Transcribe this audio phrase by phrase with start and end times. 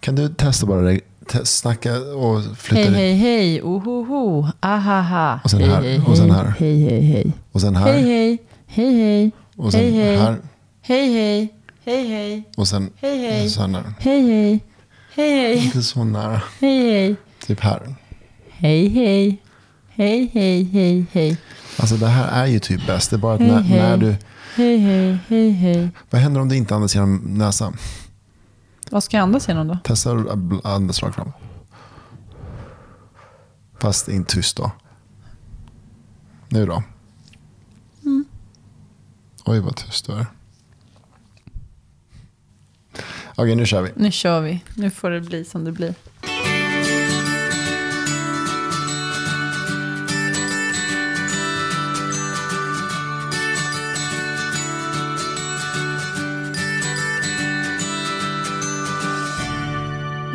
[0.00, 0.98] Kan du testa bara?
[1.28, 3.14] Te- Snacka och flytta Hej, dig.
[3.14, 3.62] hej, hej.
[3.62, 4.46] Ohoho.
[4.60, 5.40] Ahaha.
[5.44, 5.82] Och sen hej, här.
[5.82, 6.40] Hej, Och sen hej.
[6.44, 6.54] här.
[6.58, 7.32] Hej, hej, hej.
[7.52, 7.92] Och sen här.
[7.92, 8.38] Hej, hej.
[8.66, 9.30] Hej, hej.
[9.56, 10.16] Och sen hej, hej.
[10.16, 10.38] här.
[10.82, 11.54] Hej, hej.
[11.84, 12.44] Hej, hej.
[12.56, 13.50] Och sen Hej, hej.
[13.50, 13.94] så här nära.
[13.98, 14.60] Hej, hej.
[15.14, 15.64] Hej, hej.
[15.64, 16.42] Inte så nära.
[16.60, 17.16] Hej, hej.
[17.46, 17.94] Typ här.
[18.50, 19.42] Hej, hej.
[19.88, 21.36] Hej, hej, hej, hej.
[21.76, 23.10] Alltså det här är ju typ bäst.
[23.10, 23.78] Det är bara att Hej, när, hej.
[23.78, 24.14] när du...
[24.56, 25.88] Hej, hej, hej, hej.
[26.10, 27.76] Vad händer om du inte andas genom näsan?
[28.90, 29.78] Vad ska jag andas genom då?
[29.84, 31.32] Testa att andas rakt fram.
[33.80, 34.70] Fast inte tyst då.
[36.48, 36.82] Nu då.
[38.02, 38.24] Mm.
[39.44, 40.26] Oj vad tyst du är.
[43.36, 43.90] Okej nu kör vi.
[43.96, 44.64] Nu kör vi.
[44.74, 45.94] Nu får det bli som det blir.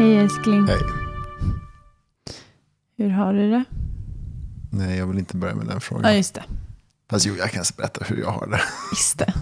[0.05, 0.67] Hej älskling.
[0.67, 0.81] Hej.
[2.97, 3.63] Hur har du det?
[4.71, 6.17] Nej jag vill inte börja med den Ja, frågan.
[6.17, 6.43] just det.
[7.09, 8.61] Fast jo jag kan berätta hur jag har det.
[8.91, 9.33] Just det.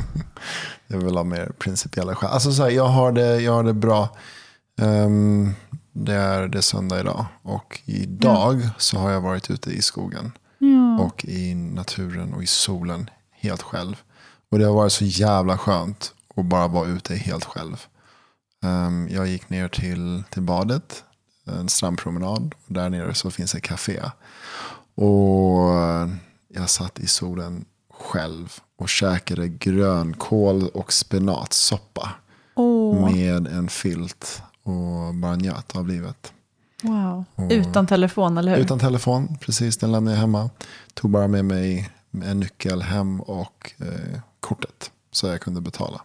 [0.87, 2.29] Jag vill ha mer principiella skäl.
[2.29, 4.17] Alltså så här, jag, har det, jag har det bra.
[4.81, 5.51] Ehm,
[5.91, 7.25] det, är, det är söndag idag.
[7.41, 10.31] Och idag så har jag varit ute i skogen.
[10.99, 13.95] Och i naturen och i solen helt själv.
[14.51, 17.85] Och det har varit så jävla skönt att bara vara ute helt själv.
[18.63, 21.03] Ehm, jag gick ner till, till badet.
[21.45, 22.55] En strandpromenad.
[22.67, 23.99] Där nere så finns ett café.
[24.95, 25.69] Och
[26.47, 32.09] jag satt i solen själv och käkade grönkål och spenatsoppa.
[32.55, 36.33] Åh, Med en filt och bara njöt av livet.
[36.81, 37.25] wow.
[37.51, 38.63] Utan telefon, eller hur?
[38.63, 39.77] Utan telefon, precis.
[39.77, 40.49] Den lämnade jag hemma.
[40.93, 41.89] Tog bara med mig
[42.23, 44.91] en nyckel hem och eh, kortet.
[45.11, 46.01] Så jag kunde betala.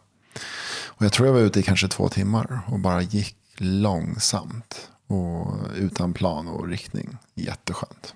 [0.98, 2.60] Och jag tror jag var ute i kanske två timmar.
[2.66, 4.90] Och bara gick långsamt.
[5.06, 7.16] Och utan plan och riktning.
[7.34, 8.14] Jätteskönt.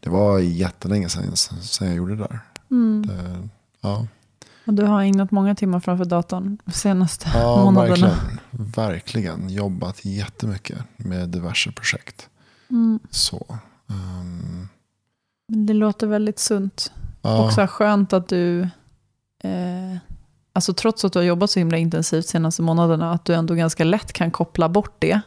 [0.00, 2.40] Det var jättelänge sedan, sedan jag gjorde det där.
[2.70, 3.06] Mm.
[3.06, 3.48] Det,
[3.80, 4.06] ja,
[4.66, 8.06] Och du har ägnat många timmar framför datorn de senaste ja månaderna.
[8.08, 8.38] verkligen.
[8.50, 9.50] Verkligen.
[9.50, 12.28] Jobbat jättemycket med diverse projekt.
[12.70, 12.98] Mm.
[13.10, 13.58] Så.
[13.90, 14.68] ehm,
[15.48, 16.92] Men det låter väldigt sunt.
[17.22, 17.46] ja.
[17.46, 18.60] Också skönt att du,
[19.44, 19.96] eh,
[20.52, 23.84] alltså trots att du har jobbat så himla intensivt senaste månaderna, att du ändå ganska
[23.84, 25.20] lätt kan koppla bort det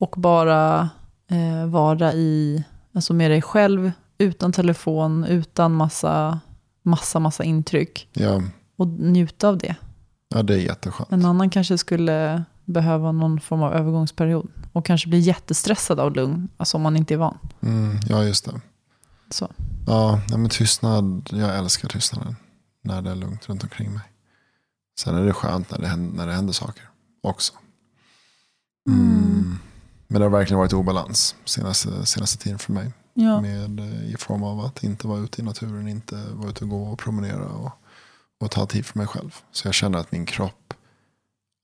[0.00, 0.90] och bara
[1.30, 2.64] eh, vara i,
[2.94, 6.40] alltså med dig själv, utan telefon, utan massa,
[6.82, 8.42] massa, massa intryck Ja,
[8.76, 9.74] och njuta av det.
[10.28, 11.12] ja, det är jätteskönt.
[11.12, 16.48] En annan kanske skulle behöva någon form av övergångsperiod och kanske bli jättestressad av lugn,
[16.56, 17.38] alltså om man inte är van.
[17.60, 18.60] Mm, ja, just det.
[19.30, 19.48] Så.
[19.86, 21.28] Ja, men tystnad.
[21.32, 22.36] Jag älskar tystnaden.
[22.84, 24.02] När det är lugnt runt omkring mig.
[25.00, 26.88] Sen är det skönt när det händer, när det händer saker
[27.22, 27.52] också.
[28.88, 29.58] Mm.
[30.08, 32.92] Men det har verkligen varit obalans senaste, senaste tiden för mig.
[33.14, 33.40] Ja.
[33.40, 36.70] Med, eh, I form av att inte vara ute i naturen, inte vara ute och
[36.70, 37.70] gå och promenera och,
[38.40, 39.36] och ta tid för mig själv.
[39.52, 40.74] Så jag känner att min kropp,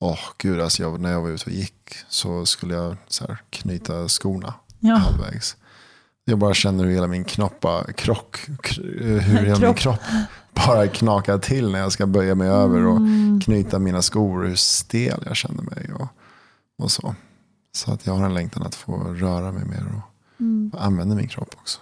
[0.00, 3.38] åh gud, alltså jag, när jag var ute och gick så skulle jag så här,
[3.50, 4.94] knyta skorna Ja.
[4.96, 5.56] halvvägs.
[6.25, 10.00] Jag bara känner hur hela min knoppa, krock, k- hur hela min Kropp.
[10.66, 13.40] Bara knakar till när jag ska böja mig över och Mm.
[13.40, 14.44] knyta mina skor.
[14.44, 16.08] Hur stel jag känner mig och,
[16.78, 17.14] och så.
[17.72, 20.70] Så att jag har en längtan att få röra mig mer och Mm.
[20.78, 21.81] använda min kropp också.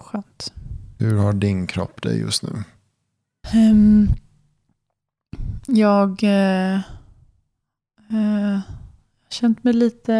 [0.00, 0.52] Skönt.
[0.98, 2.64] Hur har din kropp det just nu?
[3.52, 4.08] Ehm,
[5.66, 6.80] jag eh,
[8.10, 8.62] har
[9.30, 10.12] känt mig lite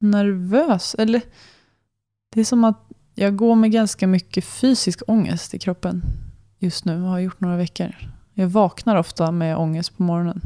[0.00, 0.94] nervös.
[0.94, 1.22] Eller
[2.28, 2.83] det är som att
[3.14, 6.02] jag går med ganska mycket fysisk ångest i kroppen
[6.58, 7.94] just nu och har gjort några veckor.
[8.34, 10.40] Jag vaknar ofta med ångest på morgonen.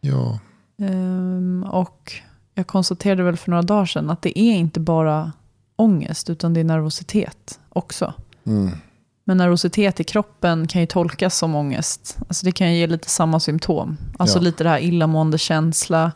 [0.00, 0.38] Ja,
[0.82, 2.12] Ehm, och
[2.54, 5.32] jag konstaterade väl för några dagar sedan att det är inte bara
[5.76, 8.14] ångest utan det är nervositet också.
[8.46, 8.70] mm.
[9.24, 12.18] Men nervositet i kroppen kan ju tolkas som ångest.
[12.28, 13.96] Alltså det kan ju ge lite samma symptom.
[14.18, 14.42] Alltså Ja.
[14.42, 16.12] lite det här illamående känsla,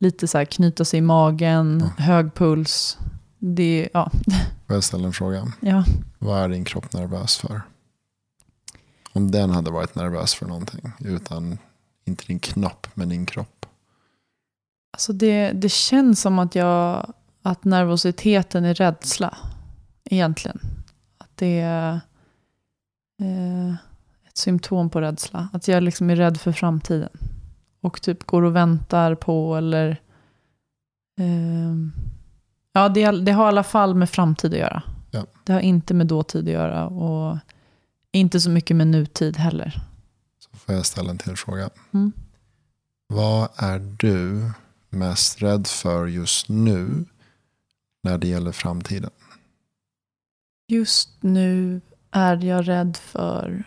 [0.00, 2.98] lite så här knyta sig i magen, hög puls.
[3.38, 4.10] Det, ja.
[4.72, 5.52] får jag ställa en fråga?
[5.60, 5.84] ja.
[6.18, 7.62] Vad är din kropp nervös för?
[9.12, 11.58] Om den hade varit nervös för någonting, utan
[12.04, 13.66] inte din knopp, men din kropp.
[14.92, 19.36] Alltså det, det känns som att, jag, att nervositeten är rädsla,
[20.04, 20.60] egentligen.
[21.18, 22.00] Att det är
[23.22, 23.72] eh,
[24.28, 25.48] ett symptom på rädsla.
[25.52, 27.18] Att jag liksom är rädd för framtiden.
[27.80, 30.00] Och typ går och väntar på eller...
[31.18, 31.92] ehm,
[32.72, 34.82] ja, det, det har i alla fall med framtid att göra.
[35.10, 35.26] Ja.
[35.44, 37.38] Det har inte med dåtid att göra och
[38.12, 39.80] inte så mycket med nutid heller.
[40.38, 41.70] Så får jag ställa en till fråga.
[41.92, 42.12] Mm.
[43.08, 44.50] Vad är du
[44.90, 47.04] mest rädd för just nu
[48.02, 49.10] när det gäller framtiden?
[50.68, 51.80] Just nu
[52.10, 53.64] är jag rädd för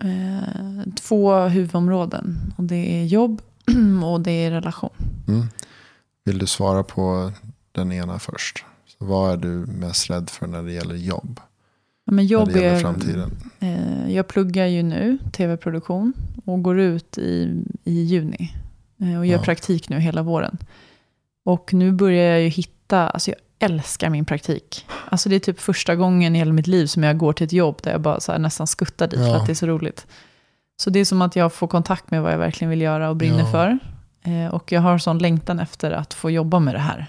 [0.00, 2.54] eh, två huvudområden.
[2.56, 3.42] Och det är jobb
[4.04, 5.24] och det är relation.
[5.28, 5.46] Mm.
[6.24, 7.32] Vill du svara på
[7.78, 8.64] den ena först?
[8.86, 11.40] Så vad är du mest rädd för när det gäller jobb?
[12.04, 13.30] Ja, Men jobb när det gäller framtiden?
[13.60, 16.12] eh, jag pluggar ju nu tv-produktion
[16.44, 18.54] och går ut i, i juni.
[19.00, 19.42] Eh, och gör Ja.
[19.42, 20.58] praktik nu hela våren.
[21.44, 23.38] Och nu börjar jag ju hitta, alltså jag
[23.70, 24.86] älskar min praktik.
[25.08, 27.52] Alltså det är typ första gången i hela mitt liv som jag går till ett
[27.52, 29.36] jobb där jag bara så nästan skuttar dit för Ja.
[29.36, 30.06] att det är så roligt.
[30.80, 33.16] Så det är som att jag får kontakt med vad jag verkligen vill göra och
[33.16, 33.50] brinner Ja.
[33.50, 33.78] för.
[34.22, 37.06] Eh, och jag har sån längtan efter att få jobba med det här.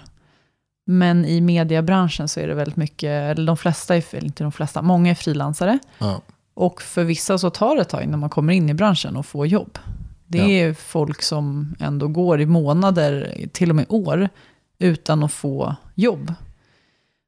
[0.84, 4.82] Men i mediebranschen så är det väldigt mycket, eller de flesta, är, inte de flesta,
[4.82, 5.78] många är frilansare.
[5.98, 6.20] Ja,
[6.54, 9.26] Och för vissa så tar det ett tag innan man kommer in i branschen och
[9.26, 9.78] får jobb.
[10.26, 10.44] Det Ja.
[10.48, 14.28] är folk som ändå går i månader, till och med år,
[14.78, 16.34] utan att få jobb.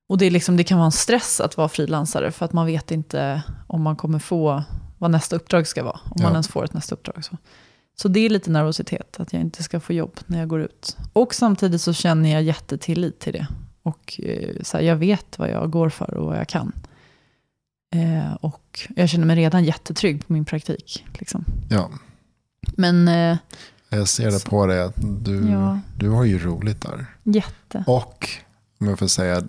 [0.09, 2.67] Och det, är liksom, det kan vara en stress att vara frilansare, för att man
[2.67, 4.63] vet inte om man kommer få
[4.99, 6.01] vad nästa uppdrag ska vara.
[6.05, 6.23] Om Ja.
[6.23, 7.25] man ens får ett nästa uppdrag.
[7.25, 7.37] Så.
[7.95, 10.97] Så det är lite nervositet, att jag inte ska få jobb när jag går ut.
[11.13, 13.47] Och samtidigt så känner jag jättetillit till det.
[13.83, 16.73] Och eh, så här, jag vet vad jag går för och vad jag kan.
[17.95, 21.05] Eh, och jag känner mig redan jättetrygg på min praktik.
[21.19, 21.45] Liksom.
[21.71, 21.91] ja.
[22.77, 23.37] Men eh,
[23.89, 24.95] Jag ser det på dig att
[25.25, 25.79] du, Ja.
[25.99, 27.07] du har ju roligt där.
[27.23, 27.85] jätte.
[27.87, 28.29] Och,
[28.81, 29.43] om jag får säga,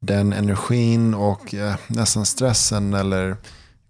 [0.00, 3.36] den energin och eh, nästan stressen eller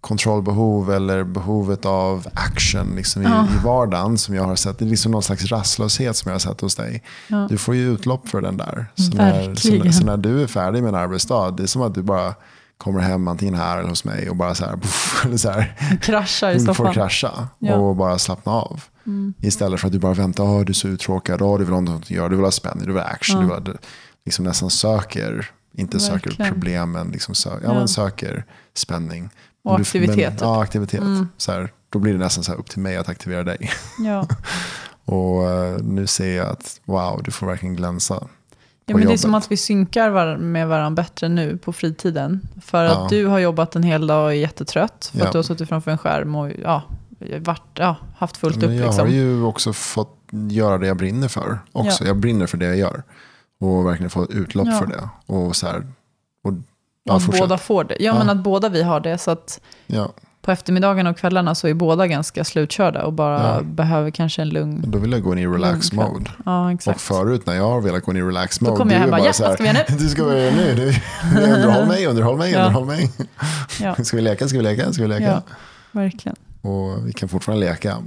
[0.05, 3.47] kontrollbehov eller behovet av action liksom i, Ja.
[3.61, 4.79] i vardagen som jag har sett.
[4.79, 7.03] Det är liksom någon slags rastlöshet som jag har sett hos dig.
[7.27, 7.47] Ja.
[7.49, 8.85] Du får ju utlopp för den där.
[8.95, 11.95] Så när, så, så när du är färdig med en arbetsdag, det är som att
[11.95, 12.33] du bara
[12.77, 15.97] kommer hem antingen här eller hos mig och bara så här, puff, eller så här
[16.01, 16.93] Kraschar i du får soffan.
[16.93, 17.75] krascha Ja.
[17.75, 18.83] och bara slappna av.
[19.05, 19.33] Mm.
[19.41, 21.81] Istället för att du bara väntar, oh, du är så uttråkad, oh, du vill ha
[21.81, 23.39] något att göra, du vill ha spänning, du vill ha action.
[23.41, 23.79] Du, vill ha,
[24.25, 26.51] liksom nästan söker, inte söker Verkligen.
[26.51, 27.73] problem, men, liksom sö- Ja.
[27.73, 29.29] men söker spänning.
[29.65, 30.41] Och aktivitet, Men, typ.
[30.41, 30.99] ja, aktivitet.
[31.01, 31.27] Mm.
[31.37, 33.71] Så här, då blir det nästan så här upp till mig att aktivera dig.
[33.99, 34.27] Ja.
[35.05, 38.27] Och eh, nu ser jag att wow, du får verkligen glänsa.
[38.85, 42.41] Ja, men det är som att vi synkar var- med varandra bättre nu på fritiden.
[42.61, 43.07] För att Ja.
[43.09, 45.09] du har jobbat en hel dag och är jättetrött.
[45.11, 45.25] För Ja.
[45.25, 46.83] att du har suttit framför en skärm och ja,
[47.39, 48.63] varit, ja, haft fullt upp.
[48.63, 49.07] Men jag Liksom.
[49.07, 50.17] har ju också fått
[50.49, 51.59] göra det jag brinner för.
[51.71, 52.03] Också.
[52.03, 52.07] Ja.
[52.07, 53.03] Jag brinner för det jag gör.
[53.59, 55.09] Och verkligen få utlopp för det.
[55.25, 55.87] Och så här,
[56.43, 56.53] och,
[57.05, 57.41] ja, att fortsätt.
[57.41, 57.95] båda får det.
[57.99, 58.13] Ja, Ja.
[58.17, 59.17] men att båda vi har det.
[59.17, 64.11] Så att Ja, på eftermiddagarna och kvällarna så är båda ganska slutkörda och bara behöver
[64.11, 64.83] kanske en lugn...
[64.87, 66.31] då vill jag gå in i relax mode.
[66.45, 67.01] Ja, Och exakt.
[67.01, 68.77] förut när jag har velat gå in i relax Då mode.
[68.77, 69.95] kommer jag hem och bara, ja, vad ska vi göra nu?
[69.97, 70.75] Du ska göra nu.
[70.75, 70.93] Du,
[71.53, 73.11] underhåll mig, underhåll mig, underhåll mig.
[73.81, 75.23] Ja, Ska vi leka, ska vi leka, ska vi leka.
[75.23, 75.41] ja,
[75.91, 76.35] verkligen.
[76.61, 77.97] Och vi kan fortfarande leka.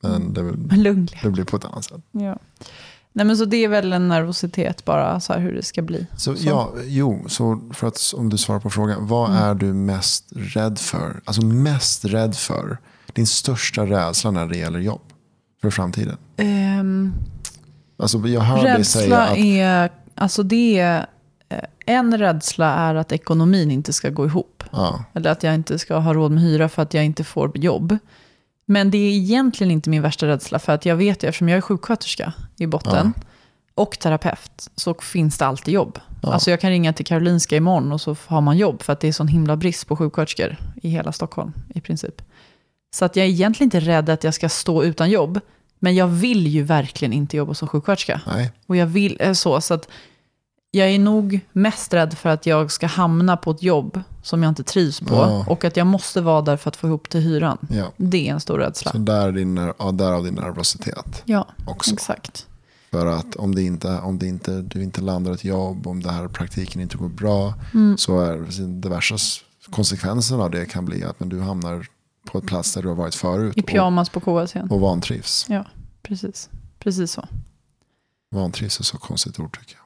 [0.00, 2.00] Men det, Men det blir på ett annat sätt.
[2.12, 2.36] Ja.
[3.16, 6.06] Nej, men så det är väl en nervositet bara, så hur det ska bli.
[6.16, 6.48] Så, Så.
[6.48, 9.06] ja, jo, så för att om du svarar på frågan.
[9.06, 9.42] Vad Mm.
[9.42, 11.20] är du mest rädd för?
[11.24, 12.78] Alltså mest rädd för.
[13.12, 15.00] Din största rädsla när det gäller jobb.
[15.62, 16.16] För framtiden.
[16.36, 17.12] Ehm,
[17.98, 19.36] Alltså, jag hör dig säga att...
[19.38, 21.06] är, alltså det är,
[21.48, 24.64] eh, en rädsla är att ekonomin inte ska gå ihop.
[24.72, 27.58] Ja, Eller att jag inte ska ha råd med hyra för att jag inte får
[27.58, 27.98] jobb.
[28.66, 30.58] Men det är egentligen inte min värsta rädsla.
[30.58, 33.12] För att jag vet ju, eftersom jag är sjuksköterska i botten
[33.74, 35.98] och terapeut, så finns det alltid jobb.
[36.22, 36.32] Ja.
[36.32, 38.82] Alltså jag kan ringa till Karolinska imorgon och så har man jobb.
[38.82, 42.22] För att det är sån himla brist på sjuksköterskor i hela Stockholm i princip.
[42.94, 45.40] Så att jag är egentligen inte rädd att jag ska stå utan jobb.
[45.78, 48.20] Men jag vill ju verkligen inte jobba som sjuksköterska.
[48.26, 48.52] nej.
[48.66, 49.60] Och jag vill eh, så.
[49.60, 49.88] Så att
[50.70, 54.50] jag är nog mest rädd för att jag ska hamna på ett jobb som jag
[54.50, 55.14] inte trivs på.
[55.14, 55.44] Ja.
[55.48, 57.58] Och att jag måste vara där för att få ihop till hyran.
[57.70, 57.92] Ja.
[57.96, 58.92] Det är en stor rädsla.
[58.92, 61.92] Så där är din, ja, därav din nervositet Ja, också.
[61.94, 62.46] exakt.
[62.90, 66.10] För att om, det inte, om det inte, du inte landar ett jobb, om det
[66.12, 67.98] här praktiken inte går bra, Mm.
[67.98, 68.36] så är
[68.82, 69.16] det värsta
[69.70, 71.86] konsekvensen av det kan bli att men du hamnar
[72.30, 74.70] på ett plats där du har varit förut I och, pyjamas på KS igen.
[74.70, 75.46] och vantrivs.
[75.48, 75.64] Ja,
[76.02, 76.48] precis.
[76.78, 77.28] Precis så.
[78.34, 79.78] Vantrivs är så konstigt ord tycker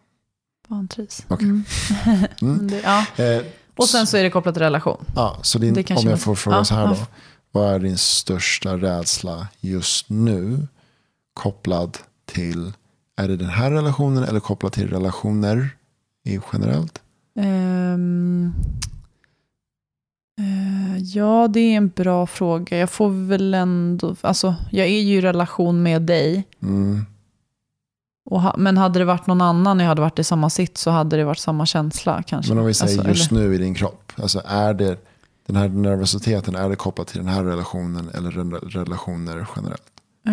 [0.70, 1.24] Vantrivs.
[1.28, 1.46] Okej.
[1.46, 1.64] Mm.
[2.06, 2.56] Mm.
[2.56, 3.24] Men det, ja.
[3.24, 3.42] Eh,
[3.76, 5.04] Och sen så är det kopplat till relation.
[5.16, 6.88] ja, så din, om jag man- får fråga ja, så här ja.
[6.90, 6.96] då.
[7.52, 10.66] Vad är din största rädsla just nu
[11.34, 12.72] kopplad till,
[13.16, 15.68] är det den här relationen eller kopplad till relationer
[16.24, 17.00] i generellt?
[17.38, 18.52] Ehm,
[20.38, 22.78] eh, ja, det är en bra fråga.
[22.78, 24.16] Jag får väl ändå...
[24.20, 26.44] Alltså, jag är ju i relation med dig.
[26.62, 27.06] Mm.
[28.38, 30.90] Ha, men hade det varit någon annan och jag hade varit i samma sitt så
[30.90, 32.50] hade det varit samma känsla kanske.
[32.52, 34.12] Men om vi säger Alltså, just eller- nu i din kropp.
[34.22, 34.96] Alltså är det
[35.46, 39.82] den här nervositeten, är det kopplat till den här relationen eller re- relationer generellt?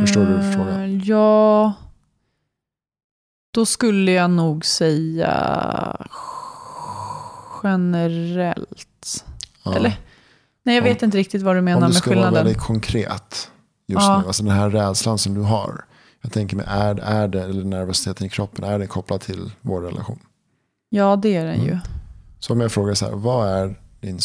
[0.02, 1.00] Förstår du Eh, frågan?
[1.04, 1.74] Ja,
[3.54, 5.96] då skulle jag nog säga
[7.64, 9.26] generellt.
[9.64, 9.74] Ja.
[9.76, 10.00] Eller?
[10.64, 12.34] Nej, jag Om- vet inte riktigt vad du Om menar du med ska vara skillnaden.
[12.46, 13.50] väldigt konkret
[13.88, 14.20] just Ja.
[14.22, 14.28] nu.
[14.28, 15.86] Alltså den här rädslan som du har.
[16.22, 19.82] Jag tänker mig, är, är det, eller nervositeten i kroppen, är det kopplat till vår
[19.82, 20.20] relation?
[20.90, 21.66] Ja, det är den Mm.
[21.68, 21.80] ju.
[22.40, 24.20] Så om jag frågar så här, vad är din,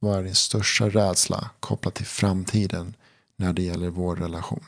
[0.00, 2.94] vad är din största rädsla kopplat till framtiden
[3.36, 4.64] när det gäller vår relation?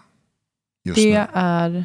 [0.85, 1.27] Just Det nu.
[1.33, 1.85] är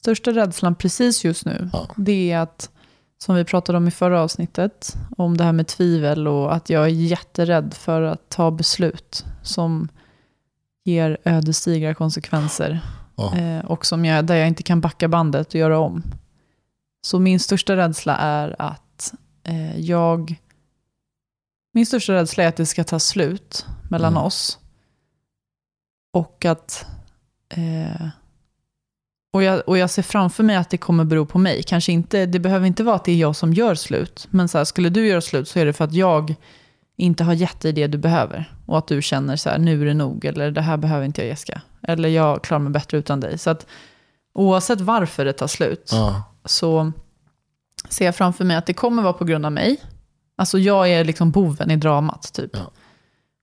[0.00, 1.70] största rädslan precis just nu.
[1.72, 1.86] Ja.
[1.96, 2.70] Det är att,
[3.18, 6.82] som vi pratade om i förra avsnittet, om det här med tvivel och att jag
[6.84, 9.88] är jätterädd för att ta beslut som
[10.84, 12.80] ger ödesdigra konsekvenser.
[13.20, 13.38] Ja.
[13.38, 16.02] Eh, och som jag, där jag inte kan backa bandet och göra om.
[17.06, 20.36] Så min största rädsla är att eh, jag...
[21.72, 24.24] Min största rädsla är att det ska ta slut mellan Mm.
[24.24, 24.58] oss.
[26.12, 26.86] Och att...
[27.48, 28.08] Eh,
[29.32, 31.62] och, jag, och jag ser framför mig att det kommer bero på mig.
[31.62, 34.28] Kanske inte, det behöver inte vara att det är jag som gör slut.
[34.30, 36.34] Men så här, skulle du göra slut så är det för att jag
[36.96, 38.54] inte har gett dig det du behöver.
[38.66, 40.24] Och att du känner så här, nu är det nog.
[40.24, 41.62] Eller det här behöver inte jag Jessica.
[41.82, 43.38] Eller jag klarar mig bättre utan dig.
[43.38, 43.66] Så att
[44.32, 46.22] oavsett varför det tar slut Ja.
[46.44, 46.92] så
[47.88, 49.80] ser jag framför mig att det kommer vara på grund av mig.
[50.36, 52.50] Alltså jag är liksom boven i dramat typ.
[52.56, 52.70] Ja.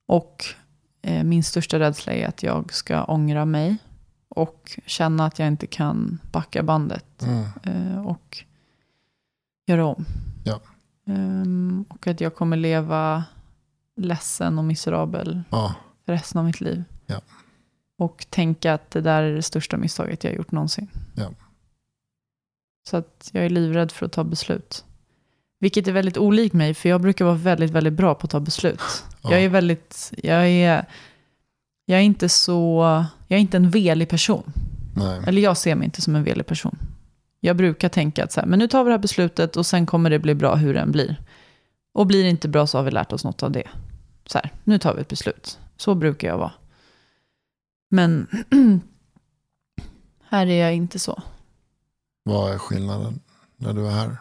[0.07, 0.45] Och
[1.01, 3.77] eh, min största rädsla är att jag ska ångra mig.
[4.29, 7.23] Och känna att jag inte kan backa bandet.
[7.23, 7.45] Mm.
[7.63, 8.43] Eh, och
[9.67, 10.05] göra om.
[10.43, 10.59] Ja.
[11.07, 13.23] Ehm, och att jag kommer leva
[13.95, 15.73] ledsen och miserabel Ja.
[16.05, 16.83] för resten av mitt liv.
[17.05, 17.21] Ja.
[17.97, 20.87] Och tänka att det där är det största misstaget jag har gjort någonsin.
[21.15, 21.29] Ja.
[22.89, 24.85] Så att jag är livrädd för att ta beslut.
[25.59, 28.39] Vilket är väldigt olikt mig, för jag brukar vara väldigt, väldigt bra på att ta
[28.39, 28.81] beslut.
[29.21, 29.31] Ja.
[29.31, 30.85] Jag är väldigt, jag är,
[31.85, 32.81] jag är inte så,
[33.27, 34.53] jag är inte en velig person.
[34.95, 35.21] Nej.
[35.27, 36.77] Eller jag ser mig inte som en velig person.
[37.39, 39.85] Jag brukar tänka att så här, men nu tar vi det här beslutet och sen
[39.85, 41.15] kommer det bli bra hur det än blir.
[41.93, 43.67] Och blir det inte bra så har vi lärt oss något av det.
[44.25, 45.59] Så här, nu tar vi ett beslut.
[45.77, 46.51] Så brukar jag vara.
[47.89, 48.27] Men
[50.23, 51.23] här är jag inte så.
[52.23, 53.19] Vad är skillnaden
[53.57, 54.17] när du är här?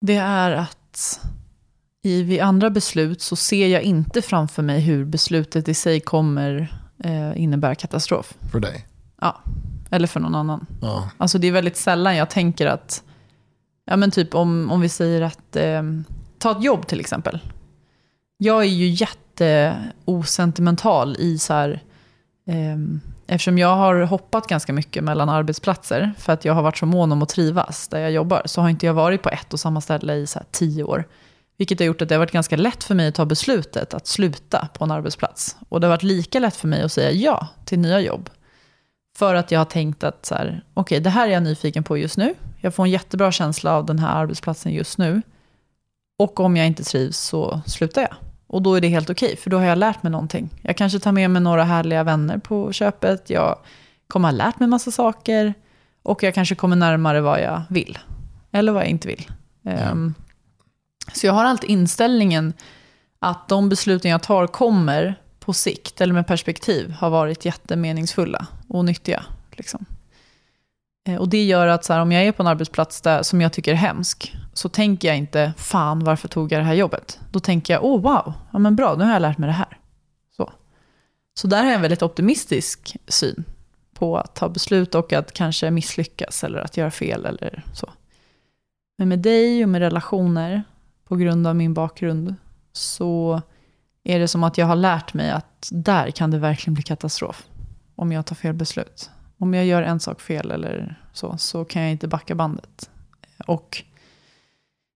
[0.00, 1.20] Det är att
[2.02, 6.78] i, vid andra beslut så ser jag inte framför mig hur beslutet i sig kommer
[7.04, 8.34] eh, innebära katastrof.
[8.52, 8.86] För dig?
[9.90, 10.66] Eller för någon annan.
[10.82, 11.10] Ja.
[11.16, 13.02] Alltså det är väldigt sällan jag tänker att,
[13.84, 15.82] ja men typ om, om vi säger att, eh,
[16.38, 17.40] ta ett jobb till exempel.
[18.36, 18.88] Jag är ju
[19.40, 21.82] jätteosentimental i så här,
[22.46, 22.76] eh,
[23.26, 27.12] eftersom jag har hoppat ganska mycket mellan arbetsplatser, för att jag har varit så mån
[27.12, 29.80] om att trivas där jag jobbar, så har inte jag varit på ett och samma
[29.80, 31.04] ställe i så här tio år.
[31.56, 34.06] Vilket har gjort att det har varit ganska lätt för mig att ta beslutet att
[34.06, 35.56] sluta på en arbetsplats.
[35.68, 38.30] Och det har varit lika lätt för mig att säga ja till nya jobb.
[39.16, 41.98] För att jag har tänkt att så här, okay, det här är jag nyfiken på
[41.98, 42.34] just nu.
[42.60, 45.22] Jag får en jättebra känsla av den här arbetsplatsen just nu.
[46.18, 48.27] Och om jag inte trivs så slutar jag.
[48.48, 50.50] Och då är det helt okej, för då har jag lärt mig någonting.
[50.62, 53.30] Jag kanske tar med mig några härliga vänner på köpet.
[53.30, 53.58] Jag
[54.06, 55.54] kommer ha lärt mig massa saker
[56.02, 57.98] och jag kanske kommer närmare vad jag vill.
[58.52, 59.30] Eller vad jag inte vill.
[59.62, 60.14] Um,
[61.12, 62.52] så jag har alltid inställningen
[63.18, 68.84] att de besluten jag tar kommer på sikt, eller med perspektiv, har varit jättemeningsfulla och
[68.84, 69.24] nyttiga.
[69.52, 69.86] Liksom.
[71.08, 73.40] Eh, och det gör att så här, om jag är på en arbetsplats där, som
[73.40, 77.20] jag tycker är hemsk, så tänker jag inte, fan varför tog jag det här jobbet?
[77.30, 79.78] Då tänker jag, oh wow, ja, men bra, nu har jag lärt mig det här.
[80.36, 80.52] Så,
[81.34, 83.44] så där har jag en väldigt optimistisk syn
[83.94, 87.90] på att ta beslut och att kanske misslyckas eller att göra fel eller så.
[88.98, 90.62] Men med dig och med relationer,
[91.04, 92.34] på grund av min bakgrund,
[92.72, 93.42] så
[94.04, 97.46] är det som att jag har lärt mig att där kan det verkligen bli katastrof.
[97.94, 99.10] Om jag tar fel beslut.
[99.38, 102.90] Om jag gör en sak fel eller så, så kan jag inte backa bandet.
[103.46, 103.82] Och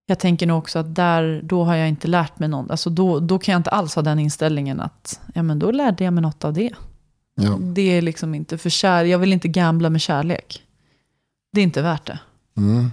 [0.05, 2.71] jag tänker nog också att där, då har jag inte lärt mig något.
[2.71, 6.03] Alltså då, då kan jag inte alls ha den inställningen att, ja men då lärde
[6.03, 6.71] jag mig något av det.
[7.35, 7.57] Ja.
[7.61, 10.63] Det är liksom inte för kär, jag vill inte gambla med kärlek.
[11.51, 12.19] Det är inte värt det.
[12.57, 12.91] Mm.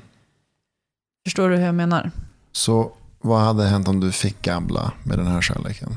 [1.26, 2.10] Förstår du hur jag menar?
[2.52, 5.96] Så vad hade hänt om du fick gambla med den här kärleken?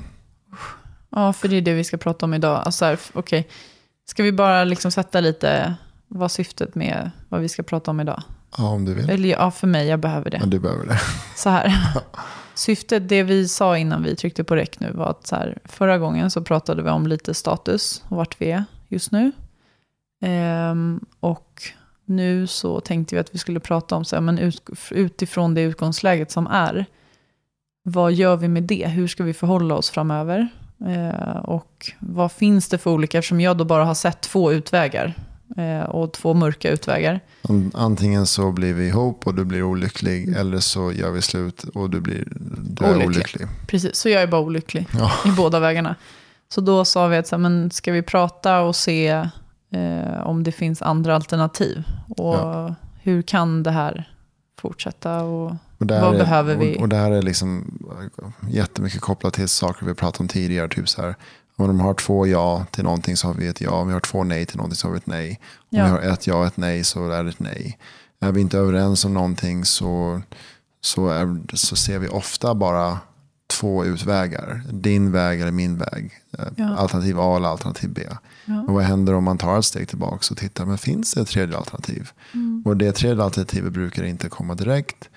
[1.09, 2.61] Ja, för det är det vi ska prata om idag.
[2.65, 3.43] Alltså här, okay.
[4.05, 5.75] Ska vi bara liksom sätta lite
[6.07, 8.23] vad syftet med vad vi ska prata om idag?
[8.57, 9.09] Ja, om du vill.
[9.09, 10.39] Eller ja, för mig, jag behöver det.
[10.39, 10.99] Men du behöver det.
[11.35, 11.87] Så här.
[12.55, 15.97] Syftet, det vi sa innan vi tryckte på räck nu, var att så här, förra
[15.97, 19.31] gången så pratade vi om lite status och vart vi är just nu.
[20.21, 21.63] Ehm, och
[22.05, 25.61] nu så tänkte vi att vi skulle prata om, så här, men ut, utifrån det
[25.61, 26.85] utgångsläget som är,
[27.83, 28.87] vad gör vi med det?
[28.87, 30.49] Hur ska vi förhålla oss framöver?
[30.85, 35.13] Eh, och vad finns det för olika, eftersom jag då bara har sett två utvägar
[35.57, 37.19] eh, och två mörka utvägar.
[37.73, 41.89] Antingen så blir vi ihop och du blir olycklig eller så gör vi slut och
[41.89, 42.27] du blir
[42.57, 43.07] du olycklig.
[43.07, 43.47] olycklig.
[43.67, 45.11] Precis, så jag är bara olycklig ja.
[45.25, 45.95] i båda vägarna.
[46.49, 49.07] Så då sa vi att så här, men ska vi prata och se
[49.71, 51.83] eh, om det finns andra alternativ?
[52.17, 52.75] Och ja.
[53.01, 54.09] hur kan det här
[54.59, 55.23] fortsätta?
[55.23, 55.55] Och
[55.91, 56.77] och Vad är, behöver vi?
[56.77, 57.79] Och, och det här är liksom
[58.49, 60.67] jättemycket kopplat till saker vi pratade om tidigare.
[60.67, 61.15] Typ så här,
[61.55, 63.71] om de har två ja till någonting så har vi ett ja.
[63.71, 65.39] Om vi har två nej till någonting så har vi ett nej.
[65.55, 65.83] Om ja.
[65.85, 67.77] vi har ett ja och ett nej så är det ett nej.
[68.19, 70.21] Är vi inte överens om någonting så,
[70.81, 72.99] så, är, så ser vi ofta bara
[73.47, 74.61] två utvägar.
[74.71, 76.11] Din väg eller min väg.
[76.37, 76.75] Eh, ja.
[76.77, 78.01] Alternativ A eller alternativ B.
[78.45, 78.61] Ja.
[78.67, 81.27] Och vad händer om man tar ett steg tillbaka och tittar, men finns det ett
[81.27, 82.09] tredje alternativ?
[82.33, 82.63] Mm.
[82.65, 85.09] Och det tredje alternativet brukar inte komma direkt.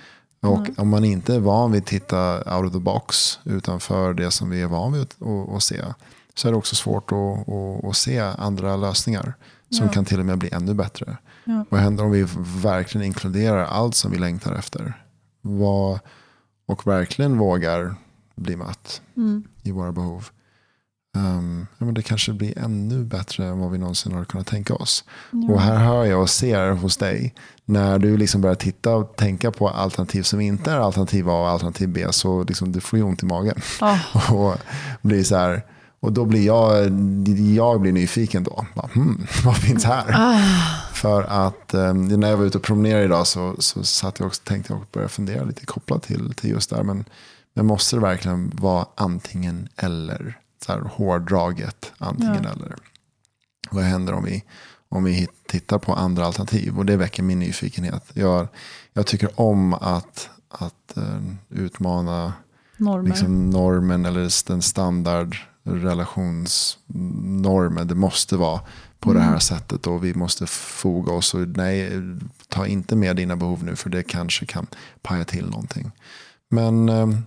[0.47, 0.75] Och mm.
[0.77, 4.51] om man inte är van vid att titta out of the box utanför det som
[4.51, 5.03] vi är van vid
[5.57, 5.85] att, se
[6.35, 9.35] så är det också svårt att, att, att se andra lösningar
[9.71, 9.93] som ja.
[9.93, 11.17] kan till och med bli ännu bättre.
[11.45, 11.65] Ja.
[11.69, 12.27] Vad händer om vi
[12.63, 15.05] verkligen inkluderar allt som vi längtar efter?
[15.41, 15.99] Vad,
[16.67, 17.95] och verkligen vågar
[18.35, 19.45] bli mött mm.
[19.63, 20.29] i våra behov.
[21.17, 24.75] Um, ja, men det kanske blir ännu bättre än vad vi någonsin har kunnat tänka
[24.75, 25.05] oss.
[25.31, 25.53] Ja.
[25.53, 29.51] Och här hör jag och ser hos dig, när du liksom börjar titta och tänka
[29.51, 33.05] på alternativ som inte är alternativ A och alternativ B, så liksom du får ju
[33.05, 33.61] ont i magen.
[33.81, 34.33] Oh.
[34.35, 34.57] och,
[35.03, 35.63] blir så här,
[36.01, 36.85] och då blir jag,
[37.55, 38.67] jag blir nyfiken då.
[38.75, 40.15] Bara, hmm, vad finns här?
[40.15, 40.41] Ah.
[40.93, 44.43] För att um, när jag var ute och promenerade idag så, så satt jag också,
[44.45, 46.83] tänkte jag och började fundera lite kopplat till, till just där.
[46.83, 47.05] Men,
[47.55, 50.39] men måste det verkligen vara antingen eller?
[50.65, 52.53] Så här hårdraget antingen ja.
[52.53, 52.75] eller.
[53.71, 54.45] Vad händer om vi,
[54.89, 56.79] om vi tittar på andra alternativ?
[56.79, 58.11] Och det väcker min nyfikenhet.
[58.15, 58.49] Jag,
[58.93, 62.33] jag tycker om att, att uh, utmana
[63.05, 67.89] liksom normen eller den standard relationsnormen.
[67.89, 68.61] Det måste vara
[69.01, 69.23] på mm.
[69.23, 71.35] det här sättet och vi måste foga oss.
[71.35, 71.91] Och nej,
[72.49, 74.67] ta inte med dina behov nu för det kanske kan
[75.03, 75.91] paja till någonting.
[76.49, 77.23] Men um,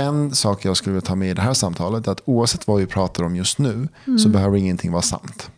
[0.00, 2.80] en sak jag skulle vilja ta med i det här samtalet är att oavsett vad
[2.80, 4.18] vi pratar om just nu mm.
[4.18, 5.50] så behöver ingenting vara sant.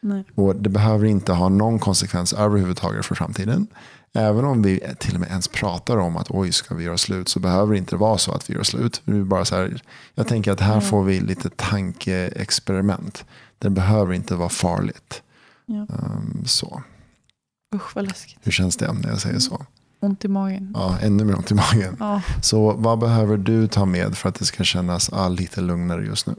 [0.00, 0.24] Nej.
[0.34, 3.66] Och det behöver inte ha någon konsekvens överhuvudtaget för framtiden.
[4.12, 7.28] Även om vi till och med ens pratar om att oj, ska vi göra slut
[7.28, 9.02] så behöver det inte vara så att vi gör slut.
[9.04, 9.82] Är bara så här,
[10.14, 13.24] jag tänker att här får vi lite tankeexperiment.
[13.58, 15.22] Det behöver inte vara farligt.
[15.66, 15.86] Ja.
[15.88, 16.82] Um, så.
[17.74, 18.38] Usch vad läskigt.
[18.42, 19.66] Hur känns det när jag säger så?
[20.00, 20.72] Ont i magen.
[20.74, 21.96] Ja, ännu mer ont i magen.
[22.00, 22.22] Ja.
[22.42, 26.26] Så vad behöver du ta med för att det ska kännas ah, lite lugnare just
[26.26, 26.34] nu?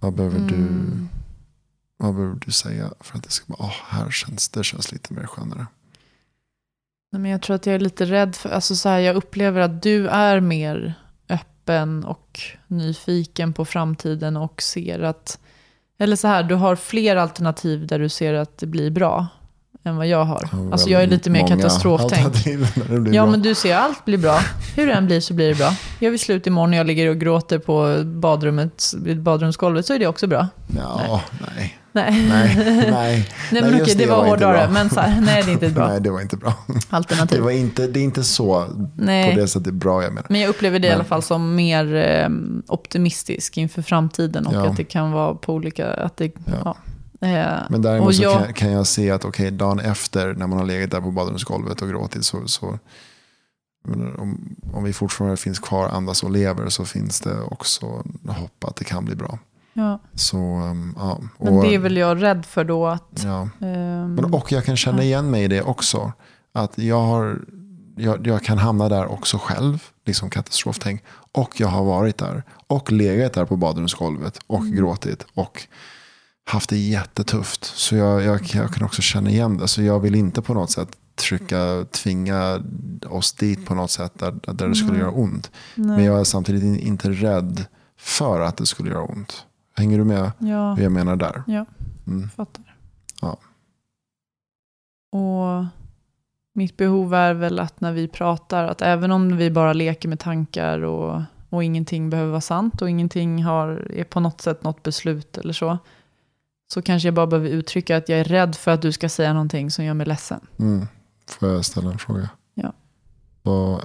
[0.00, 0.48] Vad behöver, mm.
[0.48, 0.66] du,
[1.96, 5.14] vad behöver du säga för att det ska vara, oh, här känns det känns lite
[5.14, 5.66] mer skönare?
[7.12, 9.60] Nej, men jag tror att jag är lite rädd för, alltså så här, jag upplever
[9.60, 10.94] att du är mer
[11.28, 15.38] öppen och nyfiken på framtiden och ser att,
[15.98, 19.26] eller så här, du har fler alternativ där du ser att det blir bra
[19.84, 20.48] än vad jag har.
[20.52, 22.46] Ja, alltså jag är lite mer katastroftänk.
[22.46, 23.26] Ja, bra.
[23.26, 24.40] men du ser allt blir bra.
[24.76, 25.72] Hur det än blir så blir det bra.
[25.98, 28.84] Gör vi slut imorgon och jag ligger och gråter på badrummet,
[29.16, 30.48] badrumsgolvet så är det också bra.
[30.76, 31.20] Ja,
[31.56, 31.78] nej.
[31.92, 32.26] nej.
[32.28, 32.28] Nej.
[32.28, 32.56] Nej,
[32.90, 33.28] nej.
[33.52, 34.68] Nej, men okej, det var inte hårdare.
[34.72, 36.54] Men så här, nej, det är inte bra Nej, det var inte bra.
[36.90, 37.38] alternativ.
[37.38, 38.66] Det, var inte, det är inte så
[38.96, 39.34] Nej.
[39.34, 40.26] på det sättet bra jag menar.
[40.30, 42.28] Men jag upplever det i Men- alla fall som mer eh,
[42.66, 44.66] optimistisk inför framtiden och Ja.
[44.66, 45.92] att det kan vara på olika...
[45.94, 46.52] Att det, Ja.
[46.64, 46.76] ja.
[47.24, 50.46] Eh, Men däremot och så jag- kan, kan jag se att okej, dagen efter när
[50.46, 52.78] man har legat där på badrumsgolvet och gråtit så, så
[53.88, 57.86] men om, om vi fortfarande finns kvar, andas och lever så finns det också
[58.28, 59.38] hopp att det kan bli bra.
[59.72, 59.98] ja.
[60.14, 61.20] Så, um, ja.
[61.38, 63.20] Men Och- det är väl jag rädd för då att...
[63.24, 63.48] ja.
[63.60, 66.12] ehm, Men, och jag kan känna igen mig i det också.
[66.52, 67.38] Att jag, har,
[67.96, 71.02] jag, jag kan hamna där också själv, liksom katastroftänk.
[71.32, 72.42] Och jag har varit där.
[72.66, 74.76] Och legat där på badrumsgolvet och Mm.
[74.76, 75.26] gråtit.
[75.34, 75.66] Och
[76.46, 77.64] haft det jättetufft.
[77.64, 79.68] Så jag, jag, jag kan också känna igen det.
[79.68, 82.62] Så jag vill inte på något sätt trycka, tvinga
[83.08, 85.50] oss dit på något sätt där, där det skulle göra ont.
[85.74, 85.86] nej.
[85.96, 87.64] Men jag är samtidigt in- inte rädd
[87.96, 89.46] för att det skulle göra ont.
[89.76, 91.42] Hänger du med Ja, hur jag menar där?
[91.46, 91.66] Ja.
[92.06, 92.28] Mm.
[92.36, 92.74] fattar.
[93.22, 93.36] Ja.
[95.12, 95.64] Och
[96.54, 100.20] mitt behov är väl att när vi pratar, att även om vi bara leker med
[100.20, 104.82] tankar och, och ingenting behöver vara sant och ingenting har, är på något sätt något
[104.82, 105.78] beslut eller så,
[106.72, 109.32] så kanske jag bara behöver uttrycka att jag är rädd för att du ska säga
[109.32, 110.40] någonting som gör mig ledsen.
[110.58, 110.86] Mm.
[111.28, 112.30] Får jag ställa en fråga?
[112.54, 112.72] Ja.
[113.42, 113.84] Vad,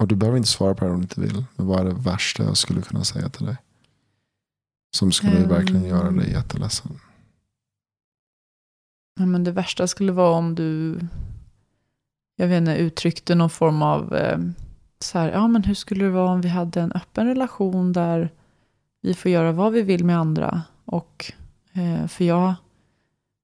[0.00, 1.44] och du behöver inte svara på det om du inte vill.
[1.56, 3.56] Men vad är det värsta jag skulle kunna säga till dig?
[4.96, 5.48] Som skulle Ehm.
[5.48, 7.00] verkligen göra dig jätteledsen.
[9.18, 11.00] Ja, men det värsta skulle vara om du,
[12.36, 14.38] jag vet inte, uttryckte någon form av, eh,
[14.98, 18.30] så här, ja men hur skulle det vara om vi hade en öppen relation där
[19.02, 20.62] vi får göra vad vi vill med andra.
[20.84, 21.32] Och,
[22.08, 22.54] för jag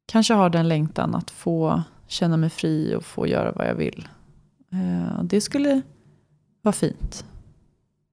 [0.06, 4.08] kanske har den längtan att få känna mig fri och få göra vad jag vill.
[4.72, 5.82] Eh, det skulle
[6.62, 7.24] vara fint.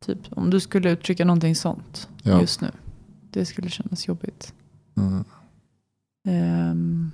[0.05, 2.41] Typ om du skulle uttrycka någonting sånt Ja.
[2.41, 2.71] just nu.
[3.29, 4.53] Det skulle kännas jobbigt.
[4.97, 5.23] Mm.
[6.27, 7.11] Ehm,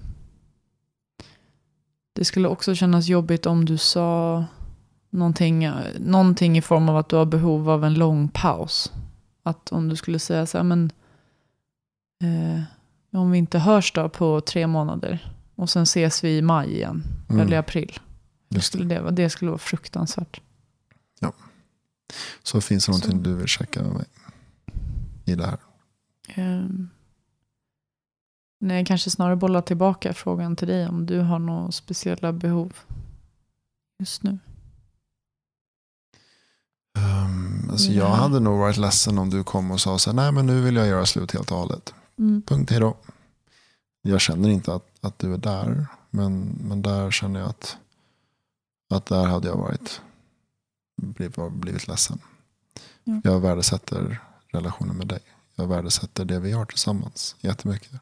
[2.14, 4.46] det skulle också kännas jobbigt om du sa
[5.10, 8.92] någonting, någonting i form av att du har behov av en lång paus.
[9.44, 10.92] Att om du skulle säga så här, men
[12.24, 12.62] eh,
[13.14, 17.04] om vi inte hörs då på tre månader och sen ses vi i maj igen,
[17.30, 17.42] Mm.
[17.42, 18.00] eller i april.
[18.50, 19.02] Just Skulle det.
[19.02, 20.42] vara- det skulle vara fruktansvärt.
[22.44, 23.18] Så finns det någonting Så.
[23.30, 24.06] du vill checka med mig?
[25.26, 25.58] I det här.
[26.38, 26.90] Um,
[28.60, 32.74] nej, kanske snarare bolla tillbaka frågan till dig om du har några speciella behov
[34.00, 34.40] just nu.
[36.98, 40.32] Um, alltså jag hade nog varit ledsen om du kom och sa så här, nej
[40.32, 41.94] men nu vill jag göra slut helt och hållet.
[42.22, 42.42] Mm.
[42.42, 42.98] Punkt, hejdå.
[44.02, 45.88] Jag känner inte att, att du är där.
[46.10, 47.78] Men, men där känner jag att,
[48.90, 50.02] att där hade jag varit
[50.96, 52.20] blivit, blivit ledsen.
[53.04, 53.22] Ja.
[53.24, 55.20] Jag värdesätter relationen med dig.
[55.56, 58.02] Jag värdesätter det vi har tillsammans jättemycket.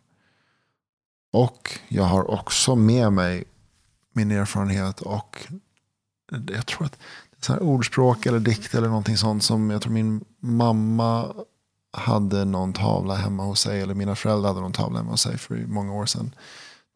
[1.31, 3.43] Och jag har också med mig
[4.13, 5.47] min erfarenhet och
[6.31, 6.99] jag tror att
[7.31, 11.33] det är så här ordspråk eller dikt eller någonting sånt som jag tror min mamma
[11.91, 15.37] hade någon tavla hemma hos sig eller mina föräldrar hade någon tavla hemma hos sig
[15.37, 16.35] för många år sedan.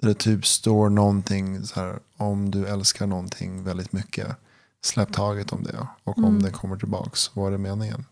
[0.02, 4.28] Där det typ står någonting så här om du älskar någonting väldigt mycket
[4.86, 6.42] släpp taget om det och om Mm.
[6.44, 8.06] det kommer tillbaks vad är meningen.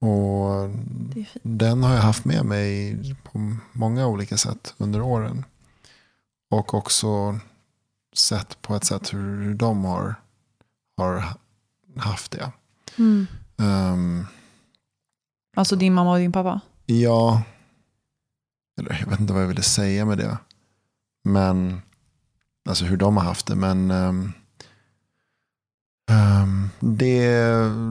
[0.00, 0.68] Och
[1.14, 1.42] Det är fint.
[1.42, 2.96] den har jag haft med mig
[3.32, 5.44] på många olika sätt under åren.
[6.50, 7.38] Och också
[8.16, 10.14] sett på ett sätt hur de har,
[10.96, 11.24] har
[11.96, 12.52] haft det.
[12.98, 13.26] Mm.
[13.58, 14.26] Ehm,
[15.60, 16.60] Alltså din mamma och din pappa?
[16.86, 17.42] ja,
[18.80, 20.38] eller jag vet inte vad jag ville säga med det.
[21.24, 21.82] Men,
[22.68, 23.54] alltså hur de har haft det.
[23.54, 24.32] Men ehm,
[26.80, 27.26] det,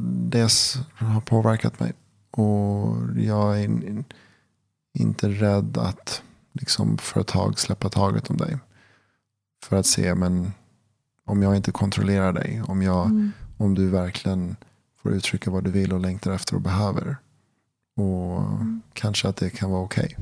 [0.01, 0.49] det
[0.95, 1.93] har påverkat mig.
[2.32, 4.03] Och jag är in,
[4.93, 6.21] inte rädd att
[6.53, 8.58] liksom för ett tag släppa taget om dig.
[9.65, 10.51] För att se, men
[11.25, 13.32] om jag inte kontrollerar dig, om, jag, Mm.
[13.58, 14.55] om du verkligen
[15.01, 17.17] får uttrycka vad du vill och längtar efter och behöver.
[18.00, 18.42] Och
[18.94, 20.16] kanske att det kan vara okej.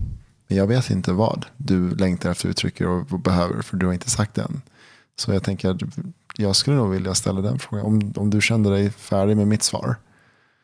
[0.48, 4.10] Men jag vet inte vad du längtar efter, uttrycker och behöver, för du har inte
[4.10, 4.62] sagt det än.
[5.16, 5.82] Så jag tänker att
[6.38, 7.86] jag skulle nog vilja ställa den frågan.
[7.86, 9.96] Om, om du kände dig färdig med mitt svar.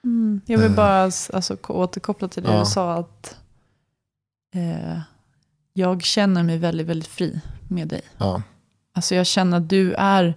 [0.04, 0.42] Mm.
[0.46, 0.76] Jag vill Eh.
[0.76, 2.60] bara alltså, ko- återkoppla till det Ja.
[2.60, 2.94] du sa.
[2.94, 3.36] att
[4.56, 5.00] eh,
[5.74, 8.02] Jag känner mig väldigt, väldigt fri med dig.
[8.18, 8.42] Ja,
[8.96, 10.36] Alltså jag känner att du är,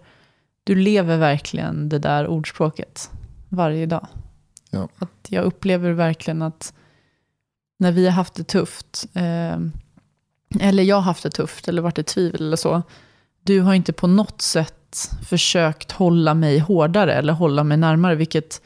[0.64, 3.10] du lever verkligen det där ordspråket
[3.48, 4.06] varje dag.
[4.76, 4.88] Ja.
[4.98, 6.72] Att jag upplever verkligen att
[7.78, 9.56] när vi har haft det tufft, eh,
[10.60, 12.82] eller jag har haft det tufft, eller varit i tvivel eller så,
[13.42, 18.60] du har inte på något sätt försökt hålla mig hårdare eller hålla mig närmare, vilket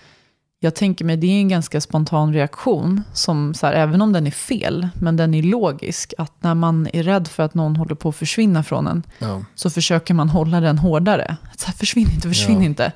[0.63, 4.27] jag tänker mig, det är en ganska spontan reaktion, som så här, även om den
[4.27, 7.95] är fel, men den är logisk, att när man är rädd för att någon håller
[7.95, 9.45] på att försvinna från en, Ja.
[9.55, 11.37] så försöker man hålla den hårdare.
[11.57, 12.65] Så här, försvinn inte, försvinn Ja.
[12.65, 12.93] inte.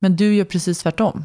[0.00, 1.22] Men du gör precis tvärtom.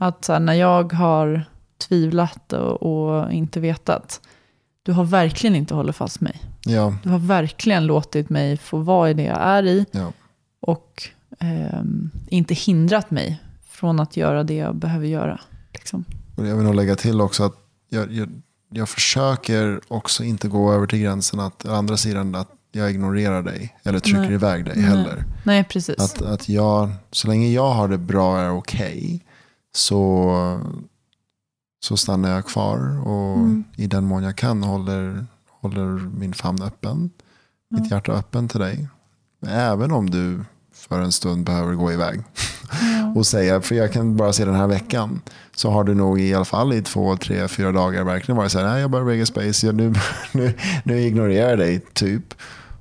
[0.00, 1.44] Att här, när jag har
[1.78, 4.20] tvivlat och, och inte vetat,
[4.82, 6.42] du har verkligen inte hållit fast mig.
[6.64, 6.94] Ja.
[7.02, 10.12] Du har verkligen låtit mig få vara i det jag är i Ja.
[10.60, 11.02] och
[11.40, 15.40] ehm, inte hindrat mig från att göra det jag behöver göra.
[15.72, 16.04] Liksom.
[16.36, 17.54] Och jag vill nog lägga till också att
[17.88, 18.28] jag, jag,
[18.70, 23.42] jag försöker också inte gå över till gränsen att å andra sidan att jag ignorerar
[23.42, 24.32] dig eller trycker Nej.
[24.32, 24.84] iväg dig Nej.
[24.84, 25.24] heller.
[25.44, 25.98] Nej, precis.
[25.98, 29.24] Att, att jag, så länge jag har det bra är okej
[29.74, 30.60] så,
[31.84, 33.64] så stannar jag kvar och Mm.
[33.76, 35.26] i den mån jag kan håller,
[35.60, 37.10] håller min famn öppen.
[37.70, 38.88] Mitt hjärta öppen till dig.
[39.46, 42.22] Även om du för en stund behöver gå iväg.
[43.16, 45.20] och säga, för jag kan bara se den här veckan.
[45.56, 48.58] Så har du nog i alla fall i två, tre, fyra dagar verkligen varit så
[48.58, 49.94] här, nej jag behöver Vegas Space, jag, nu,
[50.32, 52.34] nu, nu ignorerar jag dig typ.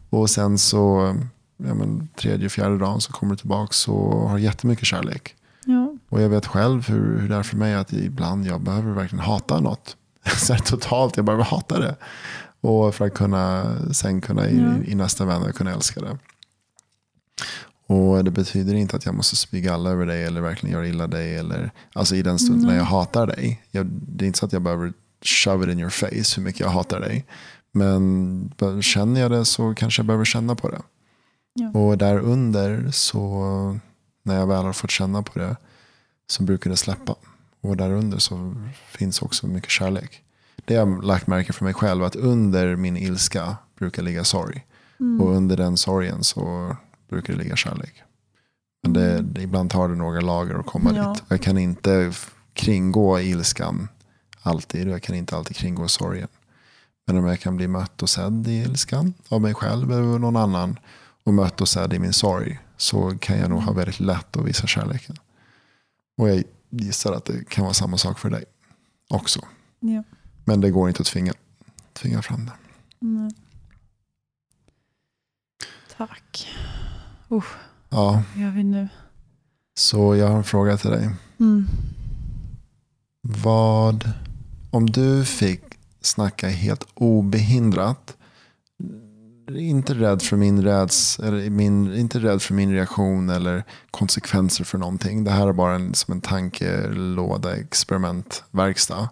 [0.09, 1.15] Och sen så,
[1.57, 5.35] ja, men, tredje, fjärde dagen så kommer du tillbaka och har jättemycket kärlek.
[5.65, 5.97] Ja.
[6.09, 9.25] Och jag vet själv hur, hur det är för mig att ibland jag behöver verkligen
[9.25, 9.97] hata något.
[10.37, 11.95] Så totalt, jag behöver hata det.
[12.61, 14.73] Och för att kunna sen kunna i, Ja.
[14.91, 16.17] i nästa vänner kunna älska det.
[17.87, 21.07] Och det betyder inte att jag måste spy alla över dig eller verkligen göra illa
[21.07, 21.35] dig.
[21.37, 23.63] Eller, alltså i den stunden när jag hatar dig.
[23.71, 24.93] Jag, det är inte så att jag behöver
[25.25, 27.25] shove it in your face hur mycket jag hatar dig.
[27.71, 30.81] Men känner jag det så kanske jag behöver känna på det.
[31.53, 31.79] Ja.
[31.79, 33.79] Och där under så
[34.23, 35.55] när jag väl har fått känna på det
[36.27, 37.15] så brukar det släppa.
[37.61, 38.55] Och där under så
[38.87, 40.23] finns också mycket kärlek.
[40.65, 44.65] Det har jag lagt märke för mig själv att under min ilska brukar ligga sorg.
[45.21, 46.75] Och under den sorgen så
[47.09, 47.93] brukar det ligga kärlek.
[48.83, 51.13] Men det, det, ibland tar det några lager att komma Ja.
[51.13, 51.23] dit.
[51.27, 52.13] Jag kan inte
[52.53, 53.87] kringgå ilskan
[54.41, 54.87] alltid.
[54.87, 56.27] Och jag kan inte alltid kringgå sorgen.
[57.07, 60.35] Men om jag kan bli mött och sedd i ilskan av mig själv eller någon
[60.35, 60.79] annan.
[61.23, 62.59] Och mött och sedd i min sorg.
[62.77, 65.15] Så kan jag nog ha väldigt lätt att visa kärleken.
[66.17, 68.45] Och jag gissar att det kan vara samma sak för dig
[69.09, 69.39] också.
[69.79, 70.03] Ja.
[70.45, 71.33] Men det går inte att tvinga,
[71.93, 72.53] tvinga fram det.
[72.99, 73.31] Nej.
[75.97, 76.47] Tack.
[77.31, 77.43] Uh,
[77.89, 78.87] Ja, vad gör vi nu?
[79.75, 81.09] så jag har en fråga till dig.
[81.39, 81.67] Mm.
[83.21, 84.11] Vad,
[84.71, 85.61] om du fick
[86.01, 88.17] snacka helt obehindrat,
[89.57, 94.77] inte rädd för min räds, eller min, inte rädd för min reaktion eller konsekvenser för
[94.77, 95.23] någonting.
[95.23, 99.09] Det här är bara en, som en tankelåda, experimentverkstad.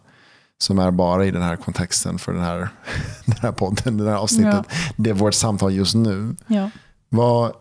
[0.58, 2.69] Som är bara i den här kontexten för den här,
[3.25, 4.65] den här podden, det här avsnittet.
[4.95, 6.36] Det är vårt samtal just nu.
[6.47, 6.69] Ja.
[7.10, 7.54] Vad,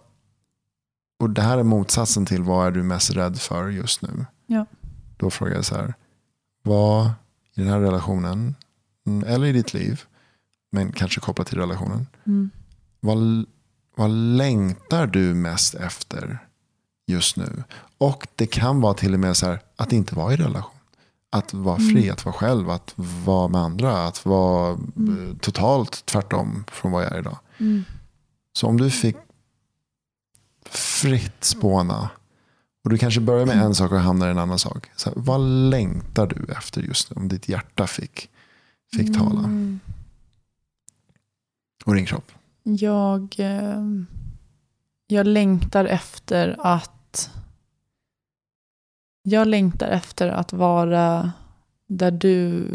[1.21, 4.27] och det här är motsatsen till vad är du mest rädd för just nu?
[4.47, 4.67] Ja.
[5.17, 5.95] Då frågar jag så här.
[6.63, 7.11] Vad
[7.55, 8.55] i den här relationen,
[9.07, 10.03] mm, eller i ditt liv,
[10.73, 12.07] men kanske kopplat till relationen.
[12.27, 12.51] Mm.
[13.01, 13.47] Vad,
[13.97, 16.39] vad längtar du mest efter
[17.07, 17.65] just nu?
[17.99, 20.77] Och det kan vara till och med så här att inte vara i relation.
[21.33, 22.93] Att vara fri, att vara själv, att
[23.25, 27.39] vara med andra, att vara eh, totalt tvärtom från vad jag är idag.
[27.59, 27.85] Mm.
[28.53, 29.17] Så om du fick
[30.71, 32.11] fritt spåna
[32.85, 34.91] och du kanske börjar med en sak och hamnar i en annan sak.
[34.97, 37.21] Så här, vad längtar du efter just nu?
[37.21, 38.31] Om ditt hjärta fick,
[38.97, 39.39] fick tala.
[39.39, 39.81] Mm.
[41.85, 42.33] Och din kropp.
[42.79, 43.85] Jag, eh,
[45.07, 47.31] jag längtar efter att
[49.23, 51.33] jag längtar efter att vara
[51.87, 52.67] där du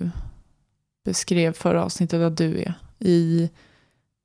[1.05, 2.73] beskrev förra avsnittet att du är.
[2.99, 3.49] I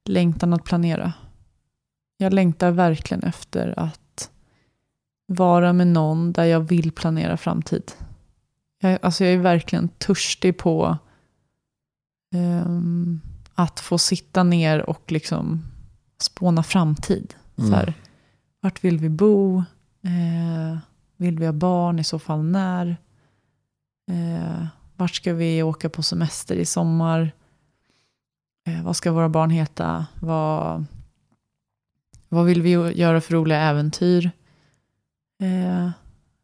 [0.05, 1.13] längtan att planera.
[2.17, 4.31] Jag längtar verkligen efter att
[5.27, 7.93] vara med någon där jag vill planera framtid.
[8.81, 10.99] Jag, alltså jag är verkligen törstig på
[12.35, 13.21] um,
[13.63, 15.63] att få sitta ner och liksom
[16.21, 17.35] spåna framtid.
[17.57, 17.75] Så Mm.
[17.75, 17.95] här,
[18.61, 19.59] vart vill vi bo?
[20.03, 20.79] Eh,
[21.17, 21.99] vill vi ha barn?
[21.99, 22.97] I så fall när?
[24.11, 27.33] Eh, vart ska vi åka på semester i sommar?
[28.67, 30.07] Eh, vad ska våra barn heta?
[30.21, 30.85] Vad,
[32.29, 34.31] vad vill vi göra för roliga äventyr?
[35.43, 35.91] Eh,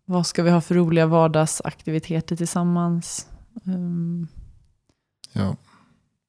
[0.05, 3.29] vad ska vi ha för roliga vardagsaktiviteter tillsammans?
[3.65, 4.29] Um,
[5.33, 5.57] Ja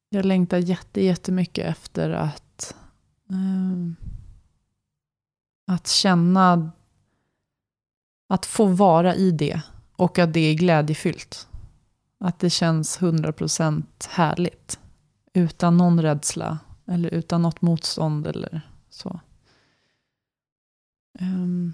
[0.09, 2.75] jag längtar jätte, jättemycket efter att,
[3.29, 4.07] eh,
[5.67, 6.71] att känna
[8.29, 9.61] att få vara i det
[9.95, 11.47] och att det är glädjefyllt.
[12.19, 14.79] Att det känns 100% härligt.
[15.33, 19.19] Utan någon rädsla eller utan något motstånd eller så.
[21.19, 21.73] Ehm,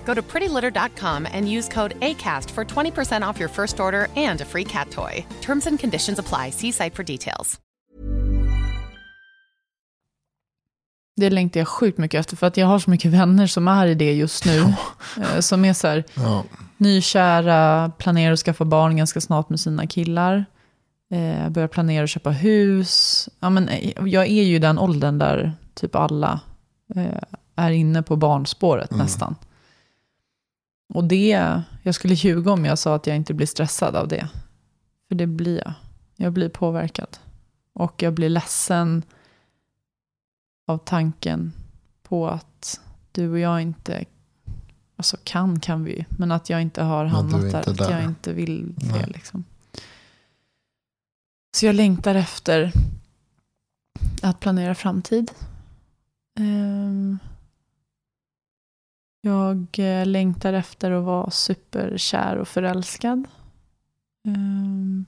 [0.05, 4.45] Go to prettylitter.com and use code ACAST for 20% off your first order and a
[4.45, 5.25] free cat toy.
[5.41, 6.51] Terms and conditions apply.
[6.51, 7.59] See site for details.
[11.15, 13.87] Det längtar jag sjukt mycket efter, för att jag har så mycket vänner som är
[13.87, 14.59] i det just nu.
[15.21, 16.43] Eh, Som är så här, Ja.
[16.77, 20.45] nykära, planerar att skaffa barn ganska snart med sina killar.
[21.13, 23.29] Eh, börjar planera att köpa hus.
[23.39, 26.39] Ja, men, eh, jag är ju den åldern där typ alla
[26.95, 27.21] eh,
[27.55, 29.35] är inne på barnspåret nästan.
[30.93, 34.29] Och det, jag skulle ljuga om jag sa att jag inte blir stressad av det.
[35.07, 35.73] För det blir jag.
[36.15, 37.17] Jag blir påverkad.
[37.73, 39.03] Och jag blir ledsen
[40.67, 41.53] av tanken
[42.03, 44.05] på att du och jag inte,
[44.95, 47.91] alltså kan kan vi, men att jag inte har hamnat inte där, att där.
[47.91, 49.07] jag inte vill det.
[49.07, 49.43] Liksom.
[51.55, 52.71] Så jag längtar efter
[54.21, 55.31] att planera framtid.
[56.39, 57.19] Ehm,
[59.21, 63.27] jag eh, längtar efter att vara superkär och förälskad.
[64.27, 65.05] Ehm,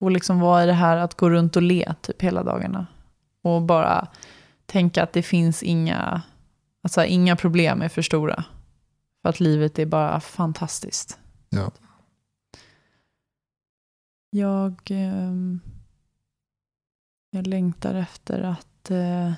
[0.00, 2.86] och liksom vara i det här att gå runt och le typ hela dagarna.
[3.42, 4.08] Och bara
[4.66, 6.22] tänka att det finns inga,
[6.82, 8.44] alltså inga problem är för stora.
[9.22, 11.18] För att livet är bara fantastiskt.
[11.48, 11.70] Ja.
[14.30, 15.60] Jag, ehm,
[17.30, 18.90] jag längtar efter att...
[18.90, 19.32] Eh,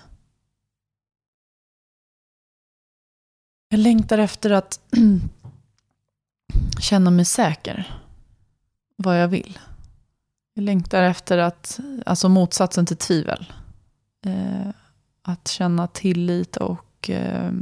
[3.68, 4.80] jag längtar efter att
[6.80, 8.00] känna mig säker.
[8.96, 9.58] Vad jag vill.
[10.54, 13.52] Jag längtar efter att, alltså motsatsen till tvivel.
[14.26, 14.68] Eh,
[15.22, 17.52] att känna tillit och eh,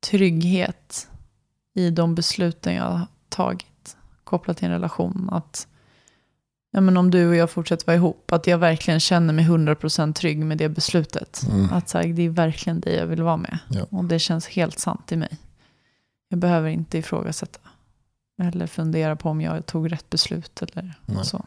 [0.00, 1.08] trygghet
[1.74, 5.28] i de besluten jag har tagit kopplat till en relation.
[5.32, 5.66] Att
[6.78, 10.12] ja, men om du och jag fortsätter vara ihop, att jag verkligen känner mig 100%
[10.12, 11.42] trygg med det beslutet.
[11.50, 11.72] Mm.
[11.72, 13.58] Att så här, det är verkligen det jag vill vara med.
[13.68, 13.86] Ja.
[13.90, 15.38] Och det känns helt sant i mig.
[16.28, 17.60] Jag behöver inte ifrågasätta.
[18.42, 21.24] Eller fundera på om jag tog rätt beslut eller Nej.
[21.24, 21.36] så.
[21.36, 21.46] Så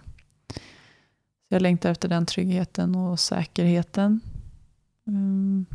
[1.50, 4.22] jag längtar efter den tryggheten och säkerheten.
[5.08, 5.66] Mm,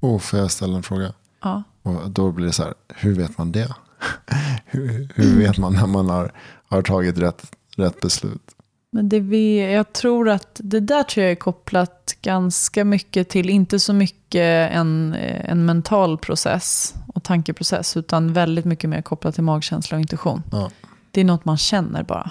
[0.00, 1.12] Oh, får jag ställa en fråga?
[1.42, 1.62] ja.
[1.82, 3.74] Och då blir det så här, hur vet man det?
[4.64, 6.32] hur, hur vet man när man har,
[6.64, 8.54] har tagit rätt, rätt beslut.
[8.94, 13.50] Men det vi, jag tror att det där tror jag är kopplat ganska mycket till,
[13.50, 15.14] inte så mycket en,
[15.44, 20.42] en mental process och tankeprocess, utan väldigt mycket mer kopplat till magkänsla och intuition.
[20.52, 20.70] Ja.
[21.10, 22.30] Det är något man känner bara.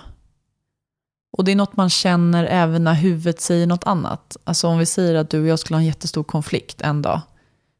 [1.37, 4.37] Och det är något man känner även när huvudet säger något annat.
[4.43, 7.21] Alltså om vi säger att du och jag skulle ha en jättestor konflikt en dag.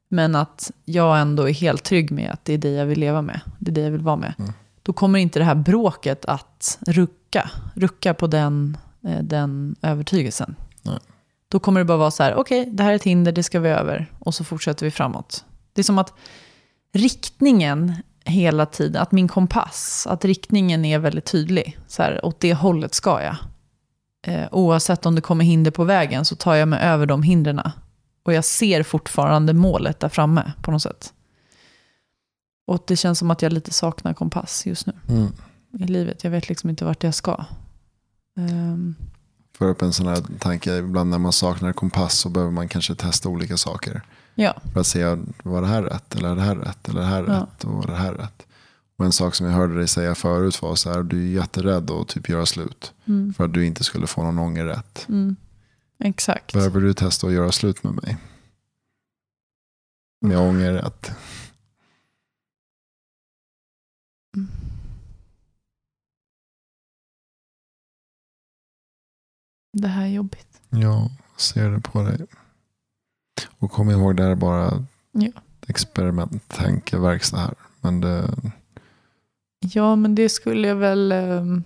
[0.10, 3.22] Men att jag ändå är helt trygg med att det är det jag vill leva
[3.22, 3.42] med.
[3.60, 4.34] Det är det jag vill vara med.
[4.40, 4.52] Mm.
[4.84, 7.16] Då kommer inte det här bråket att rucka.
[7.74, 10.56] Rucka på den, eh, den övertygelsen.
[10.82, 11.00] Nej.
[11.48, 13.60] Då kommer det bara vara så här, okej, det här är ett hinder, det ska
[13.60, 14.12] vi över.
[14.20, 15.46] Och så fortsätter vi framåt.
[15.74, 16.14] Det är som att
[16.94, 21.78] riktningen hela tiden, att min kompass, att riktningen är väldigt tydlig.
[21.88, 23.36] Så här, åt det hållet ska jag.
[24.28, 27.62] Eh, oavsett om det kommer hinder på vägen så tar jag mig över de hindren.
[28.24, 31.14] Och jag ser fortfarande målet där framme på något sätt.
[32.68, 35.32] Och det känns som att jag lite saknar kompass just nu Mm.
[35.74, 36.24] I livet.
[36.24, 37.46] Jag vet liksom inte vart jag ska.
[38.38, 38.96] Ehm,
[39.58, 42.96] Får upp en sån här tanke, ibland när man saknar kompass så behöver man kanske
[42.96, 44.02] testa olika saker.
[44.36, 46.16] ja, För att se, var det här rätt?
[46.16, 46.90] Eller är det här rätt?
[46.90, 47.34] Eller är det här Ja.
[47.42, 47.64] rätt?
[47.64, 48.48] Och var det här rätt?
[48.98, 51.92] Och en sak som jag hörde dig säga förut var så här, du är jätterädd
[51.92, 52.94] att typ göra slut.
[53.06, 55.06] mm, För att du inte skulle få någon ånger rätt.
[55.10, 55.36] mm,
[56.00, 56.54] exakt.
[56.54, 58.18] Behöver du testa att göra slut med mig?
[60.22, 61.12] Med ånger rätt.
[69.74, 70.62] Det här är jobbigt.
[70.70, 72.26] Ja, ser det på dig.
[73.58, 75.32] Och kom ihåg, det här är bara Ja.
[75.68, 77.54] experiment, tankeverkstad här.
[77.82, 78.30] Men det,
[79.60, 81.12] Ja, men det skulle jag väl...
[81.12, 81.64] ehm,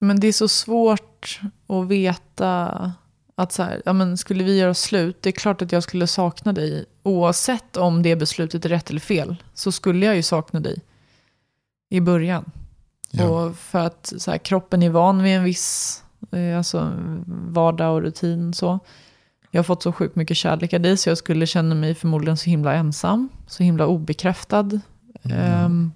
[0.00, 2.92] Men det är så svårt att veta
[3.34, 6.06] att så här, ja, men skulle vi göra slut, det är klart att jag skulle
[6.06, 6.84] sakna dig.
[7.02, 10.82] Oavsett om det beslutet är rätt eller fel, så skulle jag ju sakna dig
[11.88, 12.50] i början.
[13.10, 16.02] Ja, Och för att så här, kroppen är van vid en viss
[16.32, 16.92] eh, alltså,
[17.26, 18.54] vardag och rutin.
[18.54, 18.78] Så.
[19.50, 22.36] Jag har fått så sjukt mycket kärlek av dig så jag skulle känna mig förmodligen
[22.36, 23.28] så himla ensam.
[23.46, 24.80] Så himla obekräftad.
[25.22, 25.92] Ehm,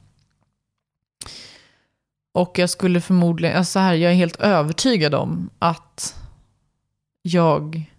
[2.33, 6.23] och jag skulle förmodligen, alltså så här, jag är helt övertygad om att
[7.23, 7.91] jag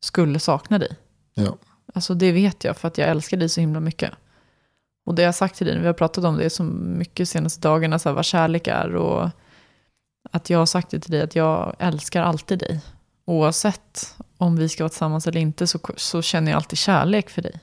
[0.00, 0.96] skulle sakna dig.
[1.34, 1.56] ja,
[1.94, 4.10] Alltså det vet jag för att jag älskar dig så himla mycket.
[5.04, 7.68] Och det jag har sagt till dig, vi har pratat om det så mycket senaste
[7.68, 8.96] dagarna, så här, vad kärlek är.
[8.96, 9.30] Och
[10.30, 12.80] att jag har sagt det till dig, att jag älskar alltid dig.
[13.24, 17.42] Oavsett om vi ska vara tillsammans eller inte så, så känner jag alltid kärlek för
[17.42, 17.60] dig.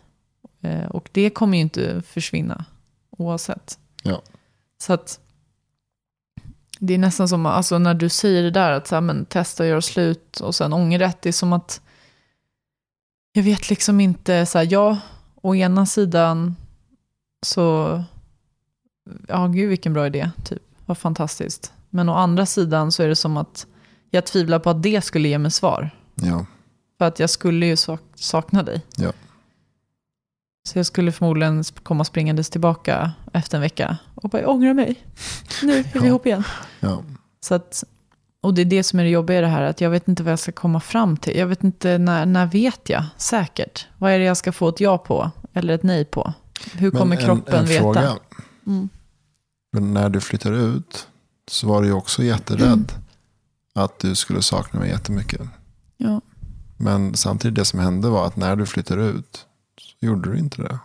[0.62, 2.66] Eh, och det kommer ju inte försvinna
[3.10, 3.80] oavsett.
[4.04, 4.22] Ja.
[4.82, 5.20] Så att
[6.80, 9.64] det är nästan som, alltså när du säger det där, att så här, men, testa
[9.64, 11.82] att göra slut och sen ångerrätt, det är som att
[13.32, 14.98] jag vet liksom inte, så här, ja,
[15.42, 16.56] å ena sidan
[17.46, 18.04] så,
[19.28, 21.74] ja gud vilken bra idé, typ, vad fantastiskt.
[21.90, 23.68] Men å andra sidan så är det som att
[24.10, 25.90] jag tvivlar på att det skulle ge mig svar.
[26.16, 26.46] ja,
[26.98, 28.82] För att jag skulle ju sak- sakna dig.
[28.98, 29.12] Ja.
[30.70, 34.96] Så jag skulle förmodligen komma springandes tillbaka efter en vecka och bara, jag ångrar mig.
[35.64, 36.06] Nu är vi Ja.
[36.06, 36.44] ihop igen.
[36.80, 37.04] ja,
[37.40, 37.84] Så att,
[38.42, 40.24] och det är det som är det jobbiga i det här, att jag vet inte
[40.24, 41.38] vad jag ska komma fram till.
[41.38, 43.88] Jag vet inte, när, när vet jag säkert?
[43.98, 46.34] Vad är det jag ska få ett ja på, eller ett nej på?
[46.74, 47.82] Hur kommer en- kroppen en veta?
[47.82, 48.18] Fråga.
[48.68, 48.90] Mm.
[49.72, 51.08] Men när du flyttar ut
[51.48, 52.92] så var du ju också jätterädd
[53.76, 55.42] att du skulle sakna mig jättemycket.
[55.98, 56.22] Ja.
[56.78, 59.46] Men samtidigt det som hände var att när du flyttar ut
[59.82, 60.80] så gjorde du inte det.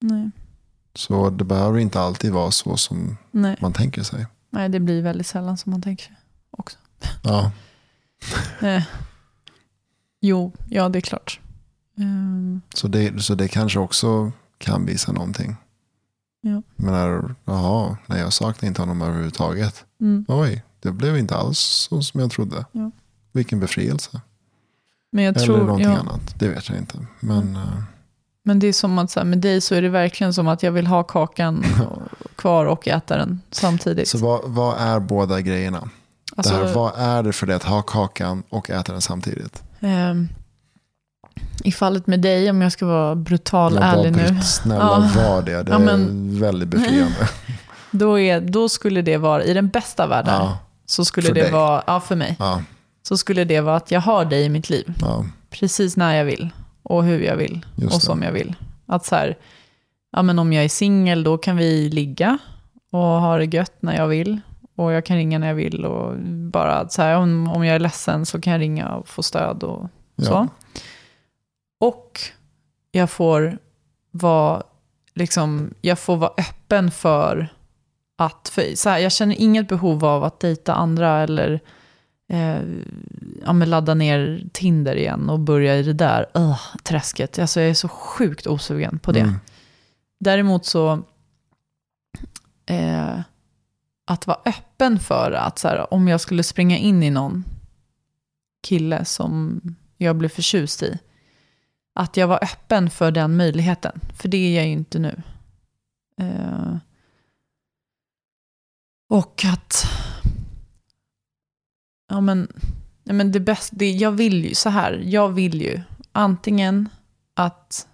[0.00, 0.30] Nej.
[0.94, 3.56] Så det behöver inte alltid vara så som Nej.
[3.60, 4.26] man tänker sig.
[4.50, 6.16] nej, det blir väldigt sällan som man tänker sig
[6.50, 6.78] också.
[7.22, 7.52] Ja,
[8.60, 8.82] Eh.
[10.20, 11.40] Jo, ja det är klart.
[11.98, 15.56] Ehm, så det, så det kanske också kan visa någonting.
[16.40, 16.62] Ja.
[16.76, 19.84] Men när, jaha, nej jag saknar inte honom överhuvudtaget.
[20.00, 20.24] mm.
[20.28, 22.64] Oj, det blev inte alls så som jag trodde.
[22.72, 22.90] Ja.
[23.32, 24.20] Vilken befrielse.
[25.12, 27.06] Men jag Eller tror, någonting ja, annat, det vet jag inte.
[27.20, 27.82] Men eh,
[28.46, 30.62] men det är som att så här, med dig så är det verkligen som att
[30.62, 31.64] jag vill ha kakan
[32.36, 34.08] kvar och äta den samtidigt.
[34.08, 35.90] Så vad, vad är båda grejerna?
[36.36, 39.62] Alltså, det här, vad är det för det att ha kakan och äta den samtidigt?
[39.80, 40.28] ehm,
[41.66, 45.10] I fallet med dig, om jag ska vara brutal Jag ärlig nu, Snälla Ja.
[45.30, 45.62] var det.
[45.62, 47.28] Det Ja, är men- väldigt befriande.
[47.90, 51.52] då, är, då skulle det vara, i den bästa världen, ja, så skulle det dig.
[51.52, 52.62] vara, ja för mig, ja,
[53.08, 54.94] så skulle det vara att jag har dig i mitt liv.
[55.50, 56.50] Precis när jag vill
[56.82, 58.06] och hur jag vill Just och det.
[58.06, 58.54] som jag vill.
[58.86, 59.36] Att så här,
[60.12, 62.38] ja men om jag är singel då kan vi ligga
[62.92, 64.40] och ha det gött när jag vill.
[64.76, 66.16] Och jag kan ringa när jag vill och
[66.50, 69.62] bara så här, om, om jag är ledsen så kan jag ringa och få stöd
[69.62, 70.48] och ja.
[71.84, 72.20] Och
[72.92, 73.58] jag får
[74.10, 74.62] vara
[75.14, 77.48] liksom, jag får vara öppen för
[78.16, 81.60] att, för, så här, jag känner inget behov av att dejta andra eller
[82.28, 82.60] eh,
[83.44, 87.38] ja, ladda ner Tinder igen och börja i det där uh, träsket.
[87.38, 89.20] Alltså jag är så sjukt osugen på det.
[89.20, 89.34] Mm.
[90.20, 91.02] Däremot så,
[92.66, 93.20] eh,
[94.06, 97.44] att vara öppen för att så här, om jag skulle springa in i någon
[98.62, 99.60] kille som
[99.98, 100.98] jag blev förtjust i,
[101.94, 104.00] att jag var öppen för den möjligheten.
[104.14, 105.22] För det är jag ju inte nu.
[106.20, 106.76] Eh,
[109.10, 109.84] och att,
[112.08, 112.52] ja men,
[113.04, 115.80] ja men det bästa, det, jag vill ju så här, jag vill ju
[116.12, 116.88] antingen
[117.34, 117.88] att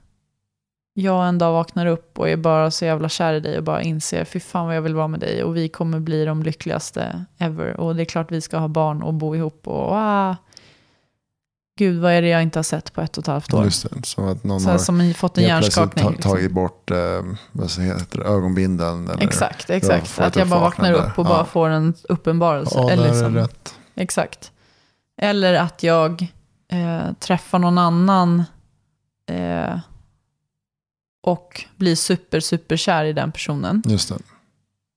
[0.95, 3.83] jag en dag vaknar upp och är bara så jävla kär i dig och bara
[3.83, 7.25] inser, fy fan vad jag vill vara med dig och vi kommer bli de lyckligaste
[7.39, 7.81] ever.
[7.81, 10.37] Och det är klart vi ska ha barn och bo ihop och ah,
[11.81, 13.65] gud vad är det jag inte har sett på ett och ett halvt år.
[13.65, 16.05] Just det, som att någon Så har som fått en hjärnskakning.
[16.05, 16.33] ta, liksom.
[16.33, 16.97] tagit bort eh,
[17.53, 19.09] vad heter det, ögonbindeln.
[19.11, 20.19] Eller, Exakt, exakt.
[20.19, 21.29] ett att jag bara vaknar upp och Ja.
[21.29, 22.79] bara får en uppenbarelse.
[22.79, 23.75] Ja, eller liksom, är rätt.
[23.95, 24.53] Exakt.
[25.23, 26.27] Eller att jag
[26.73, 28.43] eh, träffar någon annan
[29.31, 29.79] eh,
[31.23, 33.83] och blir super, super kär i den personen.
[33.87, 34.19] Just det.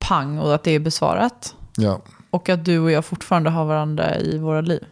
[0.08, 1.56] Pang, och att det är besvarat.
[1.78, 4.84] Ja, Och att du och jag fortfarande har varandra i våra liv.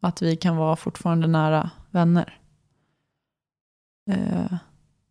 [0.00, 2.38] Att vi kan vara fortfarande nära vänner.
[4.10, 4.56] Eh,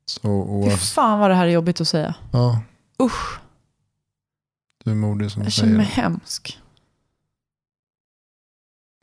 [0.05, 0.79] så fy oavsett.
[0.89, 2.15] fan vad det här är jobbigt att säga.
[2.33, 2.61] Ja,
[3.01, 3.39] Usch,
[4.83, 6.01] du är modig som jag känner säger mig det.
[6.01, 6.59] hemsk.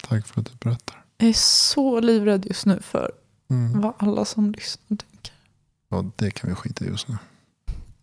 [0.09, 1.05] Tack för att du berättar.
[1.16, 3.12] Jag är så livrädd just nu för
[3.51, 3.80] Mm.
[3.80, 5.33] vad alla som lyssnar tänker.
[5.89, 7.18] Ja, det kan vi skita i just nu.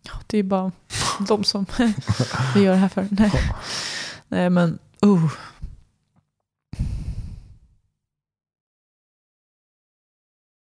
[0.02, 0.72] Ja, det är bara
[1.28, 1.66] de som
[2.54, 3.08] vi gör det här för.
[3.10, 3.32] Nej,
[4.28, 5.32] Nej men oh.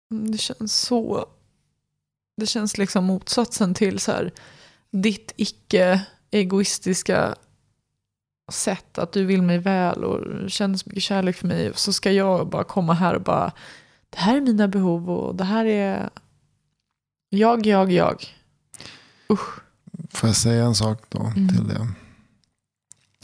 [0.09, 1.25] Det känns så...
[2.37, 4.31] Det känns liksom motsatsen till så här,
[4.91, 7.35] ditt icke-egoistiska
[8.51, 8.97] sätt.
[8.97, 11.71] Att du vill mig väl och känner så mycket kärlek för mig.
[11.75, 13.51] Så ska jag bara komma här och bara,
[14.09, 16.09] det här är mina behov och det här är
[17.29, 18.25] jag, jag, jag.
[19.29, 19.59] Usch.
[20.11, 21.47] Får jag säga en sak då Mm.
[21.47, 21.87] till det?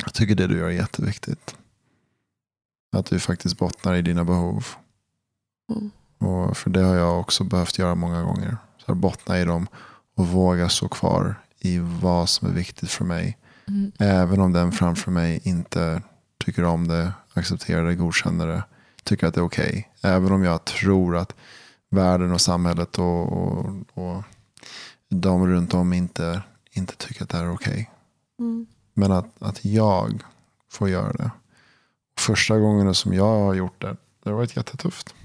[0.04, 1.56] Jag tycker det du gör är jätteviktigt.
[2.96, 4.66] Att du faktiskt bottnar i dina behov.
[5.72, 5.92] Mm.
[6.18, 8.58] Och för det har jag också behövt göra många gånger.
[8.78, 9.68] Så här, bottna i dem
[10.16, 13.38] och våga stå kvar i vad som är viktigt för mig.
[13.68, 13.92] Mm.
[14.00, 16.02] Även om den framför mig inte
[16.46, 18.64] tycker om det, accepterar det, godkänner det.
[19.04, 19.92] Tycker att det är okej.
[20.02, 21.36] Även om jag tror att
[21.90, 24.24] världen och samhället och, och, och
[25.10, 26.42] de runt om inte,
[26.72, 27.92] inte tycker att det är okej.
[28.40, 28.68] Mm.
[28.94, 30.24] Men att, att jag
[30.72, 31.32] får göra det.
[32.18, 35.16] Första gången som jag har gjort det, det har varit jättetufft.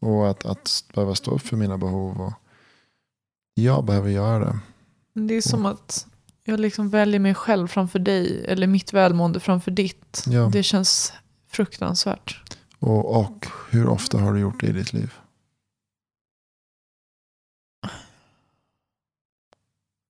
[0.00, 2.20] Och att, att behöva stå upp för mina behov.
[2.20, 2.32] Och
[3.54, 4.58] jag behöver göra det.
[5.12, 6.06] Det är som att
[6.44, 8.44] jag liksom väljer mig själv framför dig.
[8.44, 10.24] Eller mitt välmående framför ditt.
[10.26, 10.50] Ja.
[10.52, 11.12] Det känns
[11.46, 12.58] fruktansvärt.
[12.78, 15.14] Och, och hur ofta har du gjort det i ditt liv?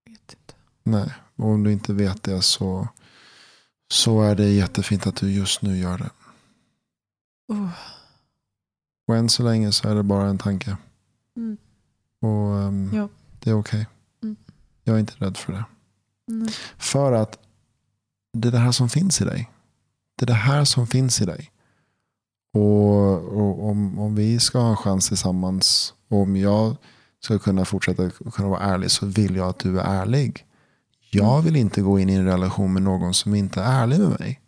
[0.07, 0.55] Vet inte.
[0.82, 2.89] Nej, och om du inte vet det så,
[3.91, 6.11] så är det jättefint att du just nu gör det.
[7.49, 7.70] Oh.
[9.09, 10.76] Och än så länge så är det bara en tanke.
[11.36, 11.56] Mm.
[12.20, 13.09] Och ehm, Ja.
[13.38, 13.86] det är okej.
[14.22, 14.36] Mm.
[14.84, 15.64] Jag är inte rädd för det.
[16.26, 16.48] Nej.
[16.78, 17.38] För att
[18.32, 19.50] det är det här som finns i dig.
[20.16, 21.50] Det är det här som finns i dig.
[22.52, 25.94] Och, och om, om vi ska ha en chans tillsammans.
[26.09, 26.76] Och om jag
[27.20, 30.44] ska kunna fortsätta kunna vara ärlig så vill jag att du är ärlig.
[31.11, 34.20] Jag vill inte gå in i en relation med någon som inte är ärlig med
[34.20, 34.40] mig.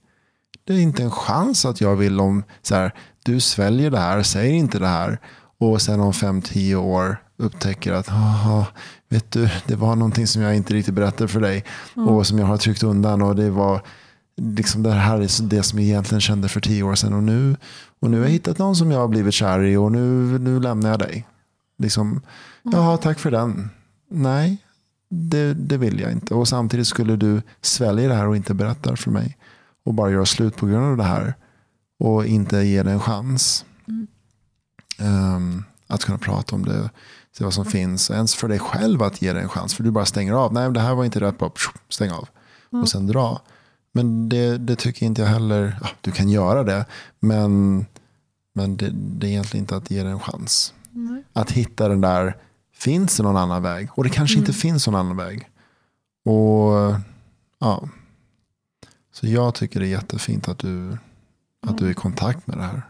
[0.70, 2.94] Det är inte en chans att jag vill om så här,
[3.24, 5.18] du sväljer det här, säger inte det här.
[5.58, 8.66] Och sen om fem, tio år upptäcker att "Haha,
[9.08, 11.64] vet du, det var någonting som jag inte riktigt berättade för dig.
[11.94, 13.22] Och som jag har tryckt undan.
[13.22, 13.82] Och det var
[14.36, 17.14] liksom det här är det som jag egentligen kände för tio år sedan.
[17.14, 17.56] Och nu,
[18.00, 20.60] och nu har jag hittat någon som jag har blivit kär i och nu, nu
[20.60, 21.26] lämnar jag dig.
[21.78, 22.20] Liksom,
[22.62, 23.70] Jaha, tack för den.
[24.10, 24.58] Nej,
[25.10, 26.34] det, det vill jag inte.
[26.34, 29.36] Och samtidigt skulle du svälja det här och inte berätta för mig.
[29.90, 31.34] Och bara göra slut på grund av det här.
[31.98, 33.64] Och inte ge det en chans.
[34.98, 36.90] Ehm, att kunna prata om det.
[37.38, 38.10] Se vad som finns.
[38.10, 39.74] Ens för dig själv att ge det en chans.
[39.74, 40.52] För du bara stänger av.
[40.52, 41.52] Nej, det här var inte rätt bra.
[41.88, 42.28] Stäng av.
[42.70, 43.40] Och sen dra.
[43.92, 45.78] Men det, det tycker inte jag heller.
[45.82, 46.86] Ja, du kan göra det.
[47.20, 47.86] Men,
[48.54, 50.74] men det, det är egentligen inte att ge det en chans.
[51.32, 52.36] Att hitta den där.
[52.74, 53.88] Finns det någon annan väg?
[53.92, 55.48] Och det kanske inte finns någon annan väg.
[56.24, 56.94] Och
[57.60, 57.88] ja.
[59.20, 60.98] Så jag tycker det är jättefint att du,
[61.66, 62.82] att du är i kontakt med det här.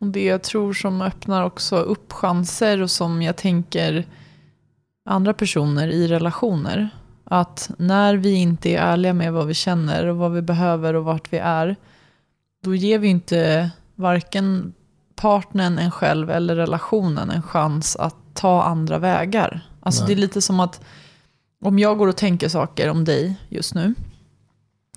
[0.00, 4.06] Och det jag tror som öppnar också upp chanser och som jag tänker
[5.04, 6.90] andra personer i relationer.
[7.24, 11.04] Att när vi inte är ärliga med vad vi känner och vad vi behöver och
[11.04, 11.76] vart vi är,
[12.62, 14.72] då ger vi inte varken
[15.16, 19.68] partnern, en själv eller relationen en chans att ta andra vägar.
[19.80, 20.80] Alltså det är lite som att
[21.64, 23.94] om jag går och tänker saker om dig just nu,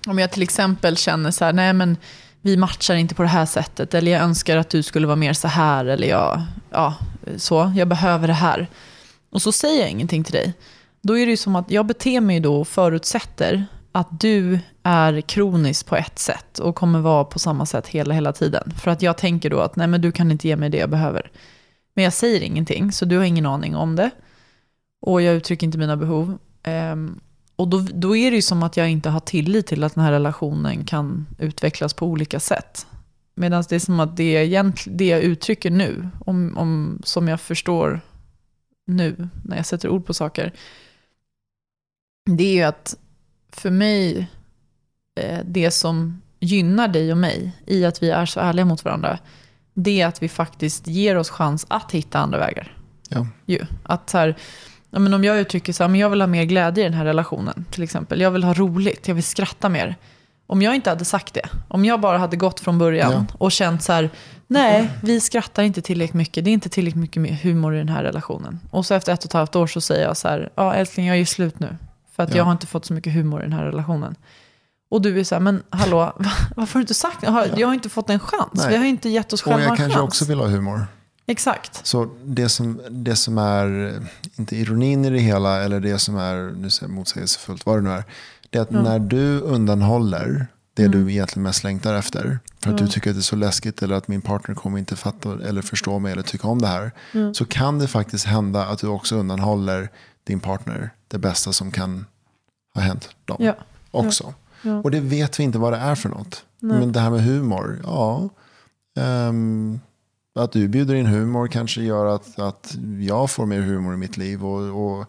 [0.07, 1.97] om jag till exempel känner så här, nej men
[2.41, 5.33] vi matchar inte på det här sättet, eller jag önskar att du skulle vara mer
[5.33, 6.95] så här, eller jag, ja,
[7.37, 8.67] så, jag behöver det här.
[9.29, 10.53] Och så säger jag ingenting till dig.
[11.01, 15.21] Då är det ju som att jag beter mig då och förutsätter att du är
[15.21, 18.73] kronisk på ett sätt och kommer vara på samma sätt hela, hela tiden.
[18.83, 20.89] För att jag tänker då att nej men du kan inte ge mig det jag
[20.89, 21.31] behöver.
[21.95, 24.09] Men jag säger ingenting, så du har ingen aning om det.
[25.01, 26.37] Och jag uttrycker inte mina behov.
[26.67, 27.19] Um,
[27.55, 30.03] och då, då är det ju som att jag inte har tillit till att den
[30.03, 32.87] här relationen kan utvecklas på olika sätt.
[33.35, 37.41] Medan det är som att det, egentligen, det jag uttrycker nu, om, om, som jag
[37.41, 38.01] förstår
[38.85, 40.53] nu när jag sätter ord på saker,
[42.25, 42.95] det är ju att
[43.49, 44.27] för mig,
[45.15, 49.19] eh, det som gynnar dig och mig i att vi är så ärliga mot varandra,
[49.73, 52.77] det är att vi faktiskt ger oss chans att hitta andra vägar.
[53.09, 53.27] Ja.
[53.45, 53.65] Ju.
[53.83, 54.35] Att här,
[54.93, 56.93] ja, men om jag uttrycker så här, men jag vill ha mer glädje i den
[56.97, 58.21] här relationen, till exempel.
[58.21, 59.95] Jag vill ha roligt, jag vill skratta mer.
[60.47, 63.25] Om jag inte hade sagt det, om jag bara hade gått från början Ja.
[63.37, 64.09] och känt så här,
[64.47, 68.03] nej, vi skrattar inte tillräckligt mycket, det är inte tillräckligt mycket humor i den här
[68.03, 68.59] relationen.
[68.71, 71.05] Och så efter ett och ett halvt år så säger jag så här, ja älskling
[71.07, 71.77] jag är slut nu.
[72.15, 72.37] För att Ja.
[72.37, 74.15] jag har inte fått så mycket humor i den här relationen.
[74.91, 76.13] Och du är så här, men hallå, va-
[76.55, 77.27] varför har du inte sagt det?
[77.27, 78.49] Jag har, jag inte fått en chans.
[78.53, 78.69] Nej.
[78.69, 80.07] Vi har inte gett oss Och själva jag en kanske chans.
[80.07, 80.87] också vill ha humor.
[81.25, 81.85] Exakt.
[81.85, 83.99] Så det som, det som är,
[84.35, 87.89] inte ironin i det hela, eller det som är nu säger motsägelsefullt, vad det nu
[87.89, 88.03] är,
[88.49, 90.91] det är att när du undanhåller det Mm.
[91.05, 93.95] du egentligen mest längtar efter, för att du tycker att det är så läskigt eller
[93.95, 97.33] att min partner kommer inte fatta eller förstå mig eller tycka om det här, Mm.
[97.33, 99.89] så kan det faktiskt hända att du också undanhåller
[100.23, 102.05] din partner det bästa som kan
[102.75, 103.55] ha hänt dem Ja.
[103.91, 104.33] också.
[104.61, 104.81] Ja.
[104.81, 106.45] Och det vet vi inte vad det är för något.
[106.59, 108.29] Men det här med humor, ja.
[108.99, 109.79] ehm,
[110.35, 114.17] att du bjuder in humor kanske gör att, att jag får mer humor i mitt
[114.17, 115.05] liv och, och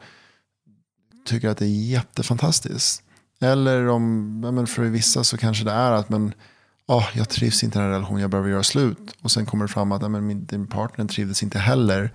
[1.25, 3.03] tycker att det är jättefantastiskt.
[3.41, 6.33] Eller om, men för vissa så kanske det är att men,
[6.87, 9.17] ah, jag trivs inte i den här relationen, jag behöver göra slut.
[9.23, 12.13] Och sen kommer det fram att men min, din partner trivdes inte heller.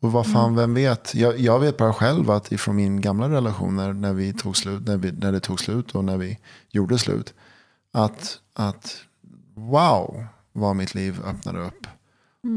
[0.00, 1.14] Och vad fan, vem vet?
[1.14, 4.96] Jag, jag vet bara själv att ifrån min gamla relationer när, vi tog slut, när,
[4.96, 6.38] vi, när det tog slut och när vi
[6.68, 7.34] gjorde slut.
[7.92, 8.96] Att, att
[9.54, 11.86] wow, vad mitt liv öppnade upp.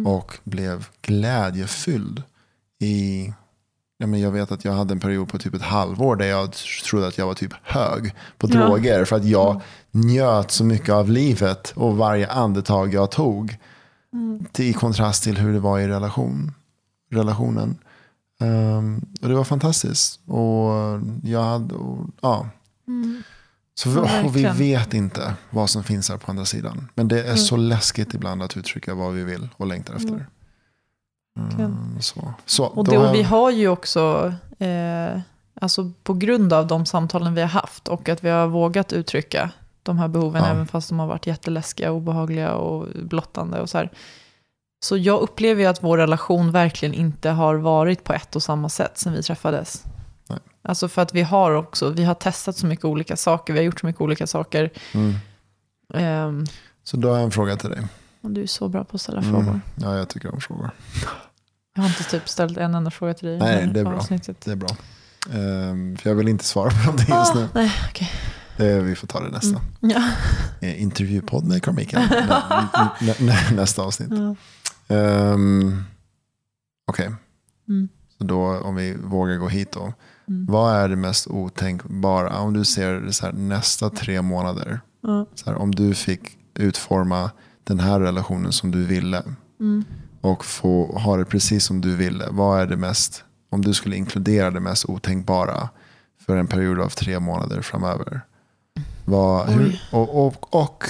[0.05, 2.23] Och blev glädjefylld
[2.79, 3.33] i
[3.97, 6.51] Ja, men jag vet att jag hade en period på typ ett halvår där jag
[6.89, 8.55] trodde att jag var typ hög på Ja.
[8.67, 9.05] droger.
[9.05, 9.61] För att jag
[9.91, 13.57] njöt så mycket av livet och varje andetag jag tog.
[14.51, 16.51] Till, I kontrast till hur det var i relation,
[17.11, 17.77] relationen.
[18.39, 20.19] Ehm, och det var fantastiskt.
[20.27, 20.71] Och
[21.23, 22.47] jag hade, och, ja.
[23.75, 26.89] Så vi, och vi vet inte vad som finns här på andra sidan.
[26.95, 30.27] Men det är så läskigt ibland att uttrycka vad vi vill och längtar efter.
[31.37, 32.33] Mm, så.
[32.45, 35.19] Så, Och, det, och vi har ju också, eh,
[35.61, 39.51] alltså på grund av de samtalen vi har haft och att vi har vågat uttrycka
[39.83, 40.49] de här behoven, Ja.
[40.49, 43.89] även fast de har varit jätteläskiga, obehagliga och blottande och så här.
[44.85, 48.69] Så jag upplever ju att vår relation verkligen inte har varit på ett och samma
[48.69, 49.83] sätt sen vi träffades.
[50.65, 53.63] Alltså för att vi har också, vi har testat så mycket olika saker, vi har
[53.65, 54.69] gjort så mycket olika saker.
[54.93, 55.13] Mm.
[55.93, 56.45] Ehm,
[56.83, 57.87] Så då har jag en fråga till dig.
[58.21, 59.31] du är så bra på att ställa Mm.
[59.31, 59.61] frågor.
[59.75, 60.71] Ja, jag tycker om frågor.
[61.75, 63.39] Jag har inte typ ställt en enda fråga till dig.
[63.39, 63.93] Nej, det är bra.
[63.95, 64.41] avsnittet.
[64.41, 64.69] Det är bra.
[65.33, 67.41] Ehm, för jag vill inte svara på någonting just nu.
[67.43, 68.11] Ah, nej, okej.
[68.57, 69.61] Det, vi får ta det nästa.
[69.79, 70.03] Ja.
[70.61, 71.73] Eh, Intervjupodd med Carl.
[71.75, 71.85] Nä,
[73.01, 74.09] nä, nä, nästa avsnitt.
[74.11, 74.35] Ja.
[75.33, 75.83] Um,
[76.87, 77.11] Okej,
[77.67, 77.89] Mm.
[78.17, 79.93] så då om vi vågar gå hit då.
[80.27, 80.45] Mm.
[80.45, 82.39] Vad är det mest otänkbara?
[82.39, 84.81] Om du ser det så här, nästa tre månader.
[85.01, 85.25] Ja.
[85.35, 87.31] Så här, om du fick utforma
[87.63, 89.23] den här relationen som du ville.
[89.59, 89.83] Mm.
[90.21, 92.27] Och få ha det precis som du ville.
[92.31, 95.69] Vad är det mest, om du skulle inkludera det mest otänkbara
[96.25, 98.21] för en period av tre månader framöver.
[99.05, 100.83] Vad, hur, och, och, och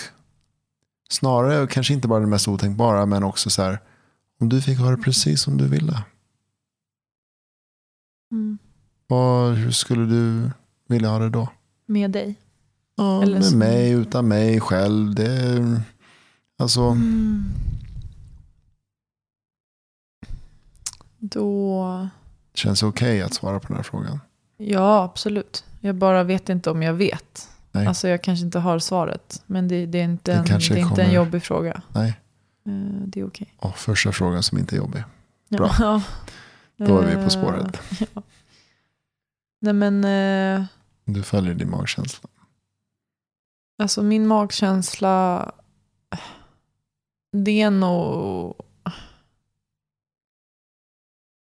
[1.09, 3.79] snarare kanske inte bara det mest otänkbara men också så här.
[4.39, 6.03] Om du fick ha det precis som du ville.
[8.31, 8.57] Mm.
[9.17, 10.51] Vad, hur skulle du
[10.87, 11.47] vilja ha det då?
[11.85, 12.35] Med dig.
[12.95, 15.15] Ja, Eller med som- mig, utan mig själv.
[15.15, 15.81] Det är,
[16.57, 17.45] alltså, Mm.
[21.19, 22.07] Då...
[22.53, 24.19] känns det okej att svara på den här frågan?
[24.57, 25.63] Ja, absolut.
[25.79, 27.49] Jag bara vet inte om jag vet.
[27.71, 27.87] Nej.
[27.87, 29.41] Alltså jag kanske inte har svaret.
[29.45, 31.81] Men det, det är inte, Det en, det är inte en kommer- jobbig fråga.
[31.89, 32.09] Nej.
[32.65, 32.71] Eh,
[33.05, 33.53] Det är okej.
[33.57, 35.03] Och första frågan som inte är jobbig.
[35.49, 35.75] Bra.
[36.77, 36.85] Ja.
[36.87, 37.79] Då är vi på spåret.
[38.13, 38.21] ja.
[39.63, 40.65] Nej men, eh,
[41.05, 42.29] Du följer din magkänsla.
[43.77, 45.51] alltså min magkänsla,
[47.31, 48.55] det är nog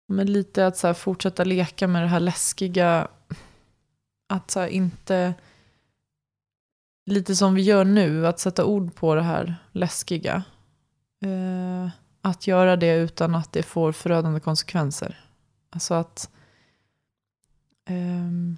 [0.07, 3.07] men lite att så här, fortsätta leka med det här läskiga.
[4.29, 5.33] Att så här, inte,
[7.05, 10.43] lite som vi gör nu, att sätta ord på det här läskiga.
[11.25, 11.89] Eh,
[12.21, 15.25] att göra det utan att det får förödande konsekvenser.
[15.69, 16.29] Alltså att
[17.85, 18.57] ehm,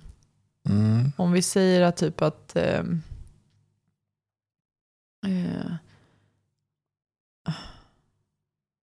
[0.69, 1.11] Mm.
[1.17, 3.01] om vi säger att typ att ehm,
[5.28, 5.76] eh,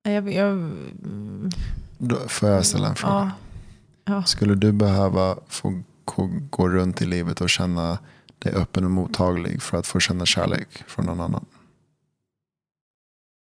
[0.03, 1.51] jag, jag, mm,
[1.99, 3.15] Då får jag ställa en fråga.
[3.15, 4.23] ja, ja.
[4.25, 7.99] Skulle du behöva få gå, gå runt i livet och känna
[8.39, 11.47] dig öppen och mottaglig för att få känna kärlek från någon annan?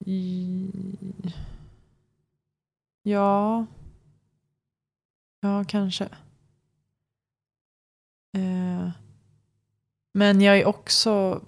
[0.05, 1.33] I-
[3.03, 3.65] Ja.
[5.41, 6.09] Ja, kanske.
[8.35, 8.89] Eh,
[10.13, 11.41] Men jag är också...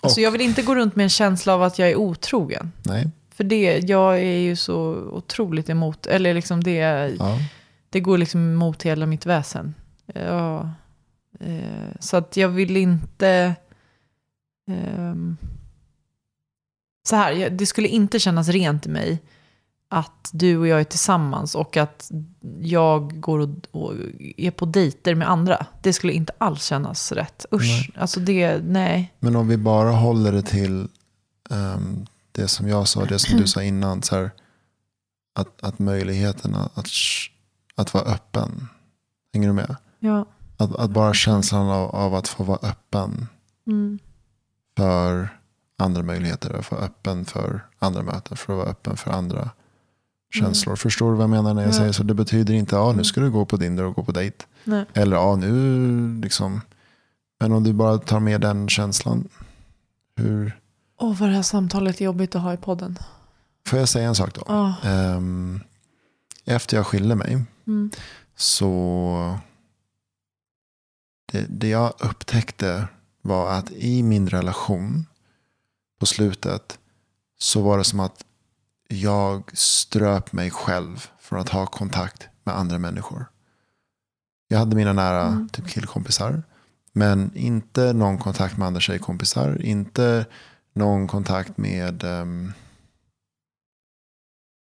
[0.00, 2.72] Alltså Och- jag vill inte gå runt med en känsla av att jag är otrogen.
[2.82, 3.10] Nej?
[3.30, 6.74] För det, jag är ju så otroligt emot, eller liksom det,
[7.18, 7.38] Ja.
[7.90, 9.74] det går liksom emot hela mitt väsen.
[10.14, 10.70] Ja,
[11.40, 13.54] eh, så att jag vill inte...
[14.70, 15.36] ehm,
[17.08, 19.18] så här, det skulle inte kännas rent i mig
[19.90, 22.10] att du och jag är tillsammans och att
[22.60, 23.94] jag går och, och
[24.36, 25.66] är på dejter med andra.
[25.82, 27.46] Det skulle inte alls kännas rätt.
[27.52, 29.14] Usch, alltså det, nej.
[29.18, 30.88] Men om vi bara håller det till
[31.50, 34.02] ehm, det som jag sa, det som du sa innan.
[34.02, 34.30] Så här,
[35.34, 36.88] att, att möjligheterna att,
[37.74, 38.68] att vara öppen.
[39.34, 39.76] Hänger du med?
[39.98, 40.26] Ja.
[40.56, 43.26] Att, att bara känslan av, av att få vara öppen
[43.66, 43.98] Mm.
[44.76, 45.38] för
[45.78, 46.54] andra möjligheter.
[46.58, 48.36] Att vara öppen för andra möten.
[48.36, 49.50] För att vara öppen för andra
[50.30, 50.76] känslor.
[50.76, 51.76] Förstår du vad jag menar när jag Ja.
[51.78, 52.02] säger så?
[52.02, 54.44] Det betyder inte ja nu ska du gå på Tinder och gå på dejt.
[54.64, 54.84] Nej.
[54.94, 56.60] Eller ja nu liksom.
[57.40, 59.28] Men om du bara tar med den känslan.
[60.16, 60.60] Hur,
[61.00, 62.98] Åh, vad det här samtalet är jobbigt att ha i podden.
[63.66, 64.42] får jag säga en sak då?
[64.48, 64.74] Ja.
[64.82, 65.60] Ehm,
[66.44, 67.90] efter jag skilde mig Mm.
[68.36, 69.38] så
[71.32, 72.86] det, det jag upptäckte
[73.22, 75.06] var att i min relation
[76.00, 76.78] på slutet
[77.38, 78.24] så var det som att
[78.88, 83.26] jag ströp mig själv från att ha kontakt med andra människor.
[84.48, 85.48] Jag hade mina nära Mm.
[85.48, 86.42] typ killkompisar.
[86.92, 89.62] Men inte någon kontakt med andra tjejkompisar.
[89.62, 90.26] Inte
[90.72, 92.52] någon kontakt med, ehm,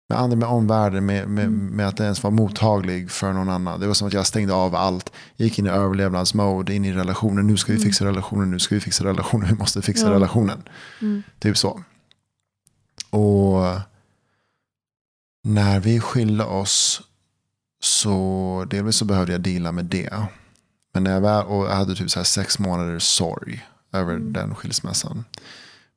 [0.09, 1.07] med andra, med omvärlden.
[1.07, 1.67] Med, med, Mm.
[1.67, 3.81] med att ens vara mottaglig för någon annan.
[3.81, 5.13] Det var som att jag stängde av allt.
[5.37, 7.47] Gick in i överlevnadsmode, in i relationen.
[7.47, 7.85] Nu ska vi Mm.
[7.87, 9.49] fixa relationen, nu ska vi fixa relationen.
[9.49, 10.13] Vi måste fixa Ja.
[10.13, 10.63] relationen.
[11.01, 11.23] Mm.
[11.39, 11.83] Typ så.
[13.11, 13.63] Och
[15.43, 17.03] när vi skilde oss
[17.81, 20.27] så delvis så behövde jag deala med det.
[20.93, 24.33] Men när jag väl, och jag hade typ så här sex månaders sorg över Mm.
[24.33, 25.25] den skilsmässan.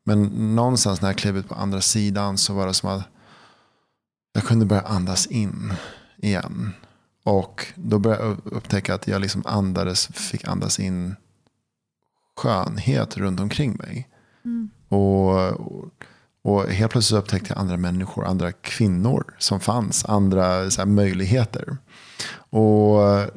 [0.03, 0.23] Men
[0.55, 3.03] någonstans när jag klev ut på andra sidan så var det som att
[4.33, 5.73] jag kunde börja andas in
[6.17, 6.73] igen.
[7.23, 11.15] Och då började jag upptäcka att jag liksom andades, fick andas in
[12.35, 14.09] skönhet runt omkring mig.
[14.45, 14.69] Mm.
[14.87, 16.03] Och, och,
[16.45, 21.77] och helt plötsligt upptäckte jag andra människor, andra kvinnor som fanns, andra så här, möjligheter.
[22.49, 23.27] Och eh,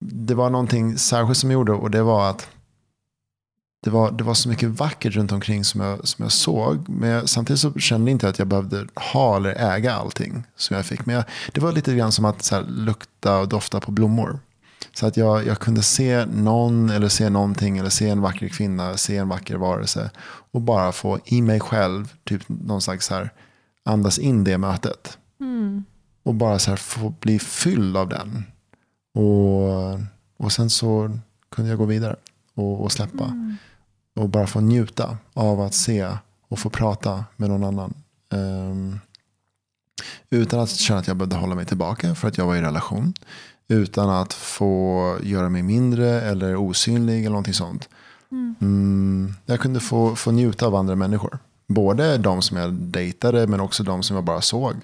[0.00, 2.48] det var någonting särskilt som jag gjorde och det var att
[3.84, 6.88] det var, det var så mycket vackert runt omkring som jag, som jag såg.
[6.88, 10.76] Men jag, samtidigt så kände jag inte att jag behövde ha eller äga allting som
[10.76, 11.06] jag fick.
[11.06, 14.38] Men jag, det var lite grann som att så här, lukta och dofta på blommor.
[14.94, 18.96] Så att jag, jag kunde se någon eller se någonting eller se en vacker kvinna,
[18.96, 20.10] se en vacker varelse.
[20.26, 23.30] Och bara få i mig själv typ någon slags så här,
[23.84, 25.18] andas in det mötet.
[25.40, 25.84] Mm.
[26.22, 28.44] Och bara så här få bli fylld av den.
[29.14, 30.00] Och,
[30.36, 31.18] och sen så
[31.50, 32.16] kunde jag gå vidare
[32.54, 33.24] och, och släppa.
[33.24, 33.56] Mm.
[34.16, 36.08] Och bara få njuta av att se
[36.48, 37.94] och få prata med någon annan.
[38.32, 38.98] Ehm,
[40.30, 43.14] utan att känna att jag behövde hålla mig tillbaka för att jag var i relation.
[43.68, 47.88] Utan att få göra mig mindre eller osynlig eller någonting sånt.
[48.60, 51.38] Mm, jag kunde få, få njuta av andra människor.
[51.68, 54.74] Både de som jag dejtade men också de som jag bara såg.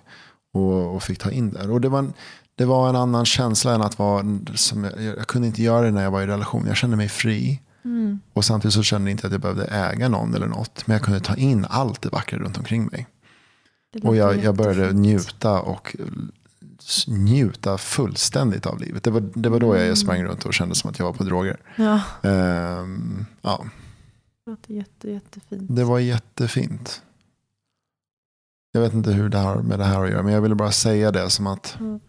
[0.55, 1.71] Och, och fick ta in där.
[1.71, 2.13] Och det var, en,
[2.55, 4.25] det var en annan känsla än att vara,
[4.55, 6.67] som jag, jag kunde inte göra det när jag var i relation.
[6.67, 7.61] Jag kände mig fri.
[7.85, 8.21] Mm.
[8.33, 10.87] Och samtidigt så kände jag inte att jag behövde äga någon eller något.
[10.87, 13.07] Men jag kunde ta in allt det vackra runt omkring mig.
[14.03, 15.97] Och jag, jag började njuta och
[17.09, 19.05] njuta fullständigt av livet.
[19.05, 19.89] Det var, det var då Mm.
[19.89, 21.57] jag sprang runt och kände som att jag var på droger.
[21.77, 23.65] Ja, Ehm, ja,
[24.67, 25.77] det jätte, jättefint.
[25.77, 27.03] det var jättefint.
[28.73, 30.23] Jag vet inte hur det har med det här att göra.
[30.23, 32.01] Men jag ville bara säga det som att Mm.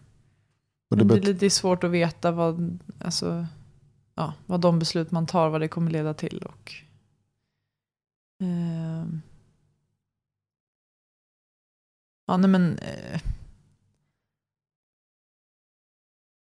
[0.90, 3.46] Det det, är lite svårt att veta vad, alltså,
[4.14, 6.42] ja, vad de beslut man tar, vad det kommer leda till.
[6.46, 6.72] Och,
[8.42, 9.22] ehm,
[12.26, 12.78] ja, nej men...
[12.78, 13.20] Eh,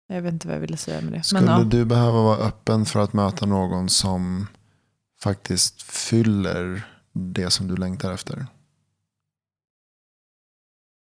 [0.07, 1.23] jag vet inte vad jag ville säga med det.
[1.23, 4.47] Skulle men, ja, du behöva vara öppen för att möta någon som
[5.19, 8.47] faktiskt fyller det som du längtar efter?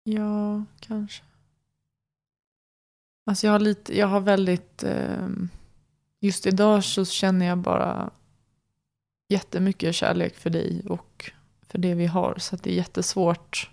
[0.05, 1.23] Ja, kanske.
[3.27, 5.49] Alltså jag har lite, jag har väldigt, ehm,
[6.21, 8.11] just idag så känner jag bara
[9.29, 11.31] jättemycket kärlek för dig och
[11.63, 12.37] för det vi har.
[12.39, 13.71] Så det är jättesvårt.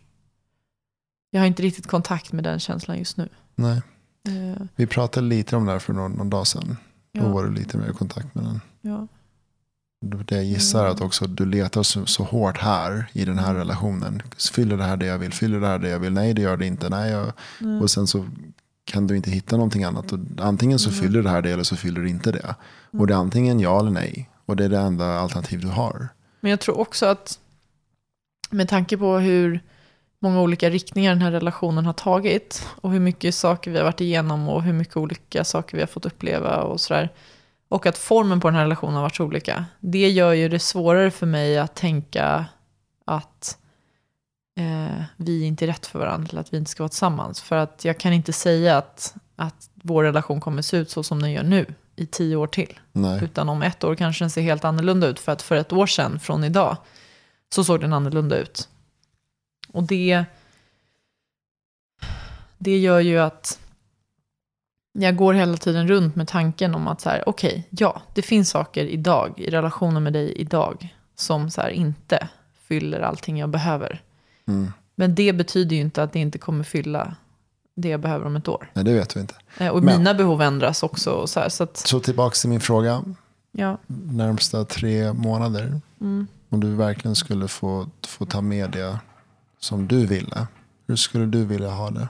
[1.30, 3.30] Jag har inte riktigt kontakt med den känslan just nu.
[3.56, 3.82] Nej.
[4.30, 6.78] Eh, Vi pratade lite om det här för någon, någon dag sedan.
[7.14, 7.28] Då Ja.
[7.30, 8.62] var du lite mer i kontakt med den.
[8.82, 9.08] ja.
[10.06, 13.46] Det jag gissar att också du letar så, så hårt här i den Mm.
[13.46, 14.22] här relationen.
[14.52, 15.34] Fyller det här det jag vill?
[15.34, 16.14] Fyller det här det jag vill?
[16.14, 16.90] Nej, det gör det inte.
[16.90, 17.34] Nej, jag...
[17.60, 17.80] Nej.
[17.82, 18.26] Och sen så
[18.86, 20.12] kan du inte hitta någonting annat.
[20.12, 21.02] Och antingen så Mm.
[21.02, 22.56] fyller det här det eller så fyller det inte det.
[22.92, 24.30] Och det är antingen ja eller nej.
[24.46, 26.08] Och det är det enda alternativ du har.
[26.42, 27.40] Men jag tror också att
[28.50, 29.60] med tanke på hur
[30.24, 34.02] många olika riktningar den här relationen har tagit och hur mycket saker vi har varit
[34.02, 37.10] igenom och hur mycket olika saker vi har fått uppleva och sådär.
[37.70, 39.66] Och att formen på den här relationen har varit så olika.
[39.80, 42.46] Det gör ju det svårare för mig att tänka
[43.06, 43.58] att
[44.60, 47.42] eh, vi inte är rätt för varandra eller att vi inte ska vara tillsammans.
[47.42, 51.22] För att jag kan inte säga att, att vår relation kommer se ut så som
[51.22, 51.66] den gör nu
[51.96, 52.80] i tio år till.
[52.92, 53.24] Nej.
[53.24, 55.20] Utan om ett år kanske den ser helt annorlunda ut.
[55.20, 56.78] För att för ett år sedan från idag
[57.56, 58.70] så såg den annorlunda ut.
[59.74, 60.26] Och det,
[62.58, 63.60] det gör ju att
[65.00, 68.50] jag går hela tiden runt med tanken om att så här, okej, ja, det finns
[68.50, 72.30] saker idag i relationen med dig idag som så här inte
[72.68, 74.02] fyller allting jag behöver.
[74.48, 74.74] Mm.
[74.96, 77.16] Men det betyder ju inte att det inte kommer fylla
[77.76, 78.72] det jag behöver om ett år.
[78.74, 79.36] Nej, det vet vi inte.
[79.58, 81.28] Eh, Och Men- mina behov ändras också.
[81.28, 83.04] Så här, så att, Så tillbaka till min fråga.
[83.52, 83.78] ja.
[84.12, 85.82] Närmsta tre månader.
[86.02, 86.28] Mm.
[86.50, 89.00] Om du verkligen skulle få, få ta med det
[89.64, 90.48] som du ville.
[90.88, 92.10] Hur skulle du vilja ha det?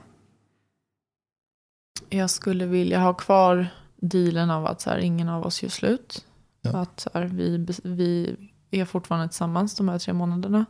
[2.10, 6.26] Jag skulle vilja ha kvar dealen av att så här, ingen av oss gör slut.
[6.62, 6.78] Ja.
[6.78, 8.38] Att så här, vi, vi
[8.72, 10.66] är fortfarande tillsammans de här tre månaderna.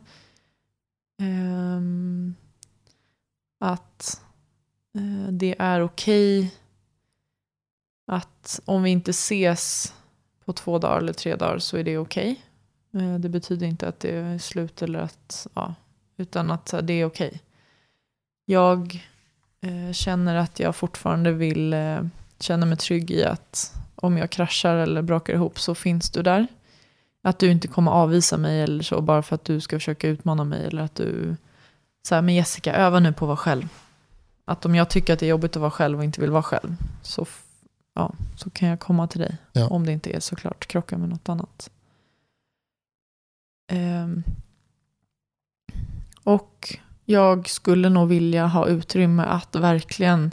[1.20, 2.34] Ehm,
[3.60, 4.22] att
[4.94, 6.54] eh, det är okej
[8.06, 9.94] att om vi inte ses
[10.44, 12.44] på två dagar eller tre dagar så är det okej.
[12.94, 15.74] Eh, det betyder inte att det är slut eller att, ja,
[16.16, 17.40] utan att här, det är okej.
[18.44, 19.08] Jag
[19.60, 22.00] eh, känner att jag fortfarande vill eh,
[22.38, 26.46] känna mig trygg i att om jag kraschar eller brakar ihop så finns du där.
[27.22, 30.44] Att du inte kommer avvisa mig eller så bara för att du ska försöka utmana
[30.44, 31.36] mig eller att du
[32.08, 33.68] så här, men Jessica, öva nu på att vara själv.
[34.44, 36.42] Att om jag tycker att det är jobbigt att vara själv och inte vill vara
[36.42, 37.26] själv så,
[37.94, 39.36] ja, så kan jag komma till dig.
[39.52, 39.68] Ja.
[39.68, 41.70] Om det inte är såklart krocka med något annat.
[43.72, 44.22] Ehm
[46.24, 50.30] och jag skulle nog vilja ha utrymme att verkligen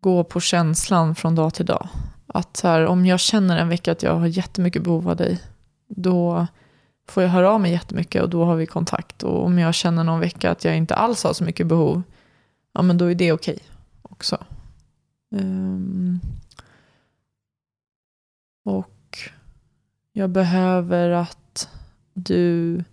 [0.00, 1.88] gå på känslan från dag till dag.
[2.26, 5.40] Att här, om jag känner en vecka att jag har jättemycket behov av dig,
[5.88, 6.46] då
[7.08, 9.22] får jag höra av mig jättemycket och då har vi kontakt.
[9.22, 12.02] Och om jag känner någon vecka att jag inte alls har så mycket behov,
[12.72, 13.58] ja men då är det okej
[14.02, 14.44] också.
[15.30, 16.20] Um,
[18.64, 19.18] och
[20.12, 21.68] jag behöver att
[22.14, 22.84] du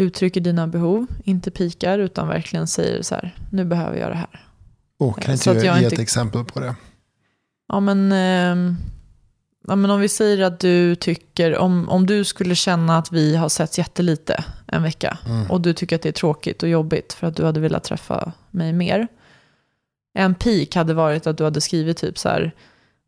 [0.00, 4.44] uttrycker dina behov, inte pikar utan verkligen säger så här, nu behöver jag det här.
[4.98, 6.74] Oh, kan Så inte du jag ge inte- ett exempel på det?
[7.68, 8.76] Ja men, ehm,
[9.68, 13.36] ja, men om vi säger att du tycker, om, om du skulle känna att vi
[13.36, 15.50] har sett jättelite en vecka Mm.
[15.50, 18.32] och du tycker att det är tråkigt och jobbigt för att du hade velat träffa
[18.50, 19.08] mig mer.
[20.14, 22.52] En pik hade varit att du hade skrivit typ så här,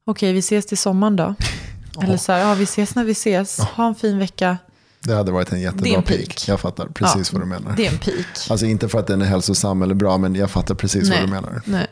[0.06, 1.34] okej vi ses till sommaren då.
[2.02, 4.58] Eller så här, ja vi ses när vi ses, ha en fin vecka.
[5.04, 6.18] Det hade varit en Det jättebra en peak.
[6.18, 6.48] peak.
[6.48, 7.76] Jag fattar precis Ja, vad du menar.
[7.76, 8.26] Det är en pik.
[8.50, 11.18] Alltså inte för att den är hälsosam eller bra, men jag fattar precis Nej.
[11.20, 11.62] vad du menar.
[11.64, 11.86] Nej.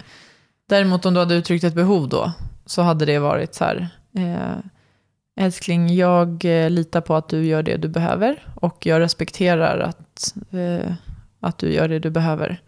[0.68, 2.32] Däremot om du hade uttryckt ett behov då,
[2.66, 7.62] så hade det varit så här, eh, älskling, jag eh, litar på att du gör
[7.62, 10.92] det du behöver och jag respekterar att, eh,
[11.40, 12.60] att du gör det du behöver.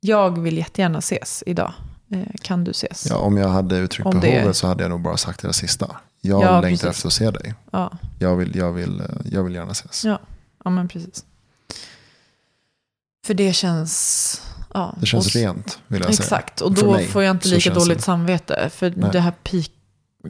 [0.00, 1.72] Jag vill jättegärna ses idag.
[2.12, 3.06] Eh, kan du ses?
[3.10, 5.48] Ja, om jag hade uttryckt Om det- behovet så hade jag nog bara sagt det
[5.48, 5.96] där sista.
[6.26, 6.96] Jag Ja, längtar precis.
[6.96, 7.54] efter att se dig.
[7.70, 9.02] Ja, Jag vill, jag vill,
[9.32, 10.04] jag vill gärna ses.
[10.04, 10.18] ja,
[10.64, 11.24] ja men precis.
[13.26, 14.42] För det känns...
[14.74, 16.24] Ja, Det känns och- rent, vill jag säga.
[16.24, 18.04] Exakt, och då mig får jag inte lika dåligt det.
[18.04, 18.70] samvete.
[18.74, 19.10] För Nej.
[19.12, 19.72] det här pik,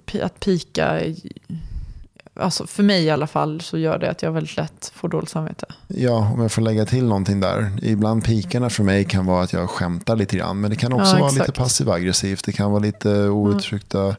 [0.07, 1.01] pi- att pika,
[2.35, 5.29] alltså för mig i alla fall, så gör det att jag väldigt lätt får dåligt
[5.31, 5.67] samvete.
[5.89, 7.73] Ja, om jag får lägga till någonting där.
[7.83, 10.61] Ibland pikarna för mig kan vara att jag skämtar lite grann.
[10.61, 11.59] Men det kan också Ja, vara lite exakt.
[11.59, 12.45] passiv aggressivt.
[12.45, 14.17] Det kan vara lite outtryckta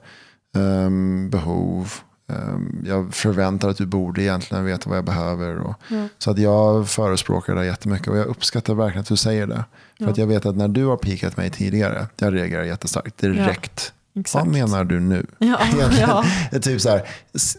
[0.56, 1.94] ehm, behov.
[2.28, 5.58] Ehm, jag förväntar att du borde egentligen veta vad jag behöver.
[5.58, 5.76] Och,
[6.18, 8.08] Så att jag förespråkar det jättemycket.
[8.08, 9.66] Och jag uppskattar verkligen att du säger det.
[10.00, 13.94] För att jag vet att när du har pikat mig tidigare, jag reagerar jättestarkt direkt.
[14.20, 14.46] Exakt.
[14.46, 15.26] Vad menar du nu?
[15.38, 15.60] Ja,
[16.00, 16.26] ja.
[16.52, 17.08] Det är typ så här,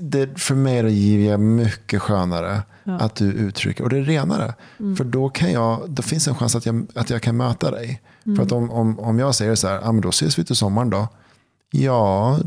[0.00, 4.54] det, för mig är det mycket skönare att du uttrycker, och det är renare.
[4.80, 4.96] Mm.
[4.96, 8.02] För då, kan jag, då finns en chans att jag, att jag kan möta dig.
[8.26, 8.36] Mm.
[8.36, 10.56] För att om, om, om jag säger så här, ah, men då ses vi till
[10.56, 11.08] sommaren då.
[11.70, 12.38] Ja,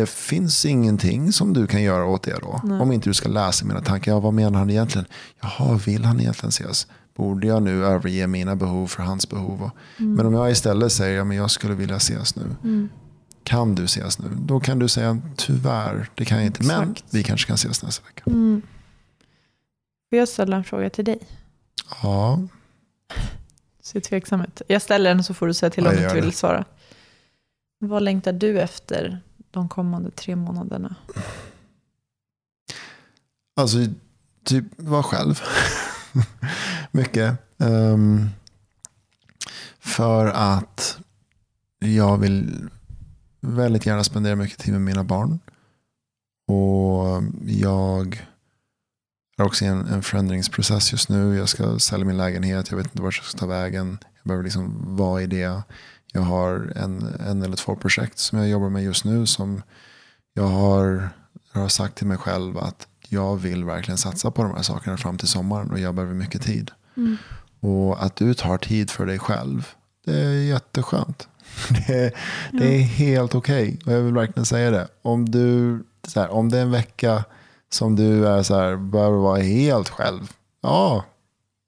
[0.00, 2.60] det finns ingenting som du kan göra åt det då.
[2.80, 4.12] Om inte du ska läsa mina tankar.
[4.12, 5.06] Ja, vad menar han egentligen?
[5.40, 6.86] Jaha, vill han egentligen ses?
[7.16, 9.70] Borde jag nu överge mina behov för hans behov?
[9.98, 10.14] Mm.
[10.14, 12.88] Men om jag istället säger, ja, men jag skulle vilja ses nu.
[13.42, 14.28] Kan du ses nu?
[14.40, 16.66] Då kan du säga, tyvärr, det kan jag inte.
[16.66, 17.14] Men Exakt.
[17.14, 18.22] vi kanske kan ses nästa vecka.
[20.10, 21.18] Får jag ställa en fråga till dig?
[22.02, 22.40] Ja,
[23.82, 24.62] Ser tveksam ut.
[24.66, 26.32] Jag ställer den så får du säga till Ja, om du inte vill det.
[26.32, 26.64] svara.
[27.80, 29.20] Vad längtar du efter
[29.50, 30.94] de kommande tre månaderna?
[33.56, 33.78] Alltså,
[34.44, 35.40] typ vara själv.
[36.90, 37.38] Mycket.
[37.56, 38.30] Um,
[39.78, 40.98] för att
[41.78, 42.68] jag vill
[43.40, 45.38] väldigt gärna spendera mycket tid med mina barn.
[46.48, 48.28] Och jag
[49.38, 51.36] är också i en, en förändringsprocess just nu.
[51.36, 52.70] Jag ska sälja min lägenhet.
[52.70, 53.98] Jag vet inte vart jag ska ta vägen.
[54.02, 55.62] Jag behöver liksom vara i det.
[56.12, 59.26] Jag har en, en eller två projekt som jag jobbar med just nu.
[59.26, 59.62] Som
[60.34, 61.08] jag har,
[61.52, 64.96] jag har sagt till mig själv att jag vill verkligen satsa på de här sakerna
[64.96, 65.70] fram till sommaren.
[65.70, 66.70] Och jag behöver mycket tid.
[67.60, 69.68] Och att du tar tid för dig själv.
[70.04, 71.28] Det är jätteskönt.
[71.68, 72.12] Det är,
[72.52, 73.78] det är helt okej.
[73.86, 74.88] Och jag vill verkligen säga det.
[75.02, 75.78] Om, du,
[76.14, 77.24] här, om det är en vecka
[77.70, 80.32] som du är så här, behöver vara helt själv.
[80.60, 81.04] Ja,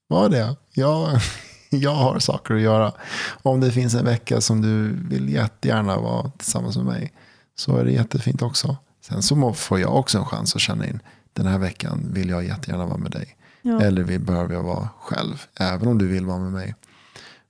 [0.09, 0.57] var det.
[0.73, 1.21] Jag,
[1.79, 2.93] jag har saker att göra.
[3.43, 7.13] Om det finns en vecka som du vill jättegärna vara tillsammans med mig.
[7.55, 8.77] Så är det jättefint också.
[9.01, 11.01] Sen så får jag också en chans att känna in.
[11.33, 13.37] Den här veckan vill jag jättegärna vara med dig.
[13.83, 15.43] Eller vill, behöver jag vara själv.
[15.55, 16.75] Även om du vill vara med mig.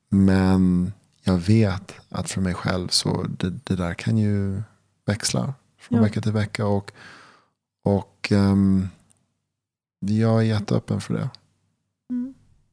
[0.08, 0.92] Men
[1.24, 4.62] jag vet att för mig själv så det, det där kan ju
[5.06, 5.54] växla.
[5.80, 6.02] Från Ja.
[6.04, 6.66] vecka till vecka.
[6.66, 6.92] Och,
[7.84, 8.88] och ehm,
[10.00, 11.30] jag är jätteöppen för det.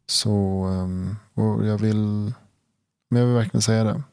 [0.07, 1.15] Så ehm,
[1.67, 2.33] jag vill
[3.09, 4.03] men jag vill verkligen säga det.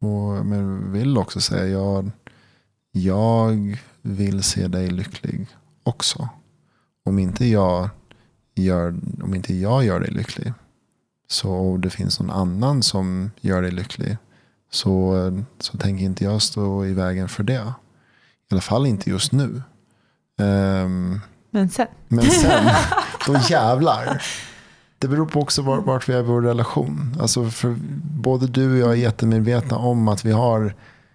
[0.00, 2.10] Och, men vill också säga jag,
[2.92, 5.46] jag vill se dig lycklig
[5.82, 6.28] också.
[7.04, 7.90] Om inte jag
[8.54, 10.52] gör, om inte jag gör dig lycklig.
[11.28, 14.16] Så det finns någon annan som gör dig lycklig.
[14.70, 15.14] Så,
[15.58, 17.74] så tänker inte jag stå i vägen för det.
[18.50, 19.62] I alla fall inte just nu.
[20.38, 21.20] Ehm,
[21.50, 21.86] Men sen?
[22.08, 22.70] men sen,
[23.26, 24.22] då jävlar.
[24.98, 27.16] Det beror på också var- vart vi är i vår relation.
[27.20, 30.74] Alltså för både du och jag är jättemedvetna om att vi har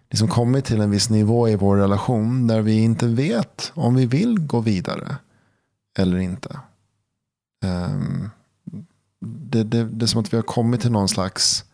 [0.09, 4.05] liksom kommit till en viss nivå i vår relation där vi inte vet om vi
[4.05, 5.15] vill gå vidare
[5.99, 6.59] eller inte.
[7.65, 8.29] Ehm,
[9.21, 11.65] det, det, det är som att vi har kommit till någon slags,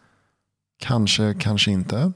[0.80, 2.12] kanske, kanske inte.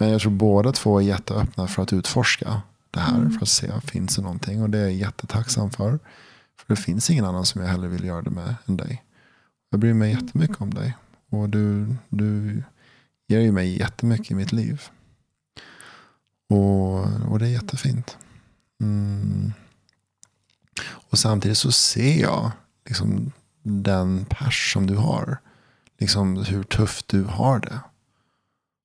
[0.00, 3.28] Men jag tror båda två är jätteöppna för att utforska det här.
[3.30, 4.62] För att se, finns det någonting?
[4.62, 5.98] Och det är jag jättetacksam för.
[6.66, 9.04] För det finns ingen annan som jag hellre vill göra det med än dig.
[9.70, 10.96] Jag bryr mig jättemycket om dig.
[11.28, 12.62] Och du, du
[13.26, 14.82] ger ju mig jättemycket i mitt liv.
[16.48, 16.98] Och,
[17.30, 18.16] och det är jättefint.
[18.80, 19.52] Mm.
[20.84, 22.50] Och samtidigt så ser jag
[22.86, 23.32] liksom
[23.62, 25.38] den pers som du har.
[25.98, 27.80] Liksom hur tufft du har det.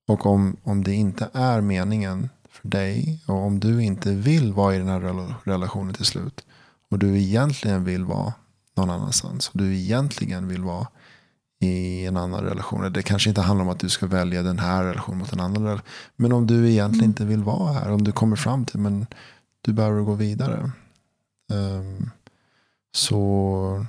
[0.07, 4.75] Och om, om det inte är meningen för dig och om du inte vill vara
[4.75, 6.46] i den här relationen till slut
[6.91, 8.33] och du egentligen vill vara
[8.75, 10.87] någon annanstans och du egentligen vill vara
[11.59, 12.93] i en annan relation.
[12.93, 15.81] Det kanske inte handlar om att du ska välja den här relationen mot en annan.
[16.15, 19.07] Men om du egentligen inte vill vara här, om du kommer fram till men
[19.61, 20.71] du behöver gå vidare.
[21.53, 22.09] ehm,
[22.95, 23.85] så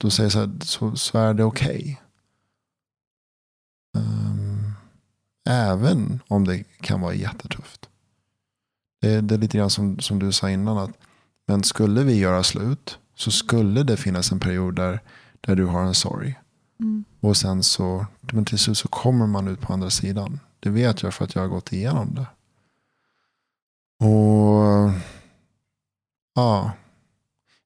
[0.00, 2.02] då säger jag så, här, så, så är det okej.
[3.98, 4.72] Ehm,
[5.48, 7.88] även om det kan vara jättetufft.
[9.00, 10.78] Det, det är lite grann som, som du sa innan.
[10.78, 10.90] Att,
[11.50, 15.00] men skulle vi göra slut så skulle det finnas en period där,
[15.40, 16.40] där du har en sorg.
[17.20, 20.40] Och sen så, men till slut så kommer man ut på andra sidan.
[20.60, 22.26] Det vet jag för att jag har gått igenom det.
[24.06, 24.92] Och
[26.34, 26.72] ja,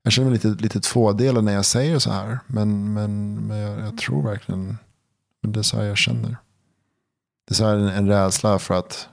[0.02, 2.38] jag känner mig lite, lite tvådelad när jag säger så här.
[2.46, 4.78] Men, men, men jag, jag tror verkligen,
[5.40, 6.36] men det är så här jag känner.
[7.46, 9.08] Det är så här en, en rädsla för att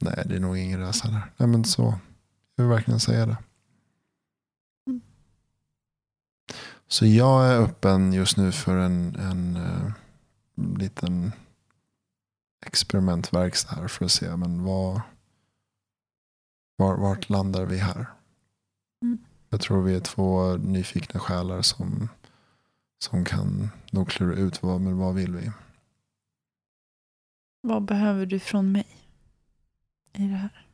[0.00, 1.32] Nej, det är nog ingen resa där.
[1.36, 1.94] Nej, men så.
[2.56, 3.36] Jag vill verkligen säga det.
[4.86, 5.00] Mm.
[6.86, 9.92] Så jag är öppen just nu för en, en uh,
[10.78, 11.32] liten
[12.66, 15.00] experimentverkstad här för att se men vad,
[16.76, 18.06] var, vart landar vi här.
[19.02, 19.18] Mm.
[19.48, 22.08] Jag tror vi är två nyfikna själar som,
[22.98, 25.52] som kan nog klura ut vad, men vad vill vi.
[27.60, 28.86] Vad behöver du från mig
[30.12, 30.66] i det här?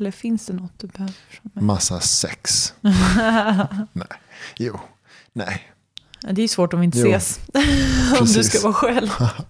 [0.00, 1.64] Eller finns det något du behöver från mig?
[1.64, 2.74] Massa sex.
[2.80, 4.08] Nej.
[4.56, 4.80] Jo.
[5.32, 5.72] Nej.
[6.20, 7.10] det är svårt om vi inte Jo.
[7.10, 7.40] ses.
[8.20, 9.10] om du ska vara själv.
[9.18, 9.46] Att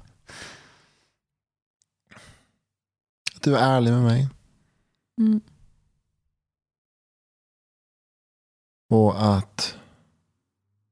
[3.42, 4.28] du är ärlig med mig.
[5.20, 5.40] Mm.
[8.90, 9.76] Och att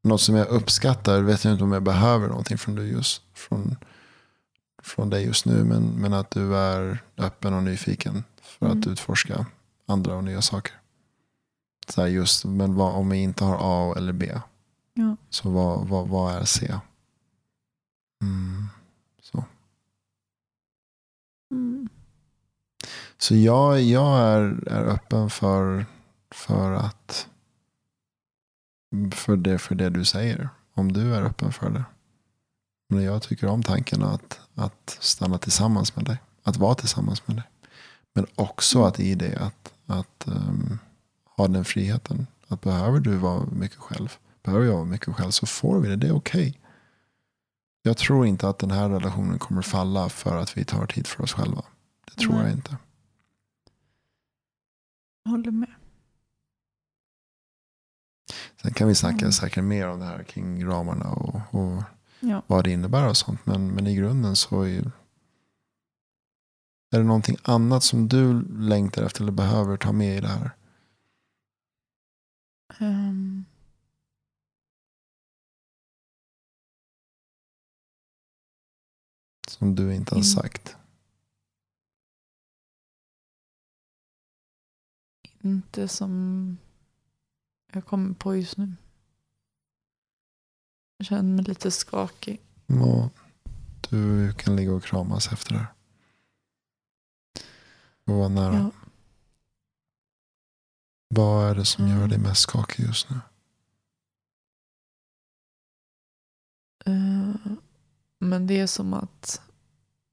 [0.03, 3.77] något som jag uppskattar, vet jag inte om jag behöver någonting från, du just, från,
[4.83, 8.25] från dig just nu, men, men att du är öppen och nyfiken
[8.63, 8.93] för att Mm.
[8.93, 9.47] utforska
[9.87, 10.73] andra och nya saker.
[11.89, 14.33] Så här just, men vad, om vi inte har A eller B,
[14.95, 15.17] Ja.
[15.31, 16.75] så vad, vad, vad är C?
[18.23, 18.69] Mm,
[19.23, 19.45] så.
[21.51, 21.89] Mm.
[23.19, 25.87] Så jag, jag är, är öppen för,
[26.35, 27.29] för att
[29.13, 30.49] för det, för det du säger.
[30.75, 31.85] Om du är öppen för det.
[32.89, 36.19] Men jag tycker om tanken att, att stanna tillsammans med dig.
[36.43, 37.45] Att vara tillsammans med dig.
[38.15, 40.79] Men också att i det att, att ehm,
[41.37, 42.27] ha den friheten.
[42.49, 44.17] Att behöver du vara mycket själv.
[44.43, 45.97] Behöver jag vara mycket själv så får vi det.
[45.97, 46.59] Det är okej.
[47.83, 51.23] Jag tror inte att den här relationen kommer falla för att vi tar tid för
[51.23, 51.63] oss själva.
[52.05, 52.43] Det tror Nej.
[52.43, 52.77] jag inte.
[55.25, 55.71] Jag håller med.
[58.63, 59.33] Sen kan vi snacka Mm.
[59.33, 61.83] säkert mer om det här kring ramarna och, och
[62.21, 62.43] Ja.
[62.47, 63.47] vad det innebär och sånt.
[63.47, 64.91] Men, men i grunden så är, ju-
[66.93, 70.51] är det någonting annat som du längtar efter eller behöver ta med i det här.
[72.79, 73.45] Ehm.
[79.49, 80.77] Som du inte har sagt.
[85.41, 86.59] Inte som
[87.73, 88.75] jag kommer på just nu.
[90.97, 92.41] Jag känner mig lite skakig.
[92.67, 93.13] Och
[93.91, 95.82] du kan ligga och kramas efter det här.
[98.07, 98.55] Och vara nära.
[98.55, 98.71] Ja.
[101.15, 102.09] Vad är det som gör Mm.
[102.09, 103.17] dig mest skakig just nu?
[106.87, 107.35] Eh,
[108.19, 109.43] Men det är som att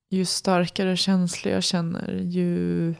[0.09, 2.95] ju starkare känslor jag känner ju,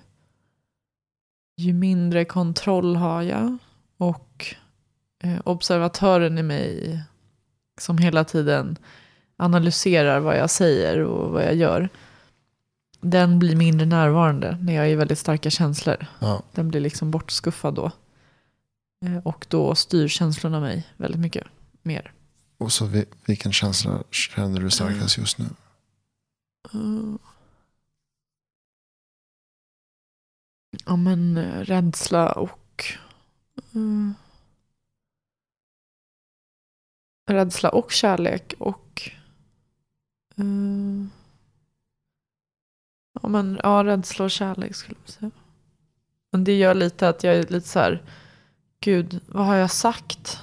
[1.57, 3.57] ju mindre kontroll har jag.
[3.97, 4.55] Och
[5.23, 7.01] eh, observatören i mig
[7.81, 8.77] som hela tiden
[9.37, 11.89] analyserar vad jag säger och vad jag gör.
[13.01, 16.05] Den blir mindre närvarande när jag är i väldigt starka känslor.
[16.19, 17.91] Ja, Den blir liksom bortskuffad då.
[19.05, 21.47] Eh, Och då styr känslorna mig väldigt mycket
[21.81, 22.13] mer.
[22.57, 25.45] och så vi- vilken känsla känner du starkast just nu?
[26.73, 27.15] Eh,
[30.85, 32.83] Ja men eh, rädsla och
[33.55, 34.11] eh,
[37.31, 39.09] rädsla och kärlek och
[40.35, 41.05] eh,
[43.22, 45.32] ja men ja rädsla och kärlek skulle jag säga.
[46.32, 48.03] Men det gör lite att jag är lite så här
[48.80, 50.39] gud vad har jag sagt?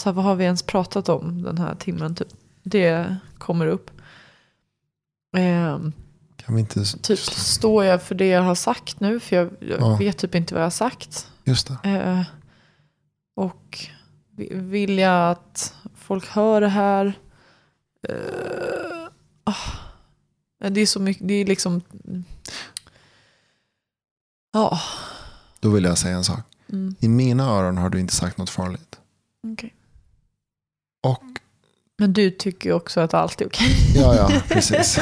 [0.00, 2.28] Så här, vad har vi ens pratat om den här timmen typ?
[2.62, 3.90] Det kommer upp.
[5.36, 5.92] Ehm,
[6.36, 6.84] Kan vi inte...
[6.84, 9.96] Typ står jag för det jag har sagt nu, för jag, jag Ja.
[9.96, 11.30] vet typ inte vad jag har sagt.
[11.44, 11.88] Just det.
[11.90, 12.22] Eh,
[13.36, 13.78] och
[14.36, 17.12] vi- vill jag att folk hör det här?
[18.08, 19.08] Eh,
[19.44, 19.54] ah.
[20.68, 21.82] Det är så mycket, det är liksom...
[24.52, 24.80] Ja,
[25.60, 26.40] Då vill jag säga en sak.
[26.72, 28.98] mm, I mina öron har du inte sagt något farligt.
[29.52, 29.74] okej.
[31.02, 31.22] Och,
[31.98, 33.76] Men du tycker ju också att allt är okej.
[33.94, 34.98] ja, ja, precis.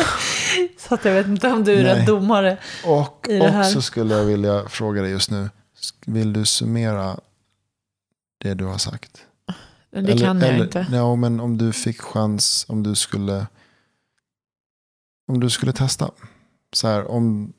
[0.79, 1.95] så att jag vet inte om du är Nej.
[1.95, 2.59] rätt domare.
[2.85, 3.61] Och I det här.
[3.69, 5.51] också skulle jag vilja fråga dig just nu.
[6.07, 7.21] Vill du summera
[8.39, 9.23] det du har sagt?
[9.91, 10.87] Det kan jag inte.
[10.93, 13.47] Ja, men om du fick chans, om du skulle,
[15.29, 16.11] om du skulle testa.
[16.73, 17.53] Så här, om,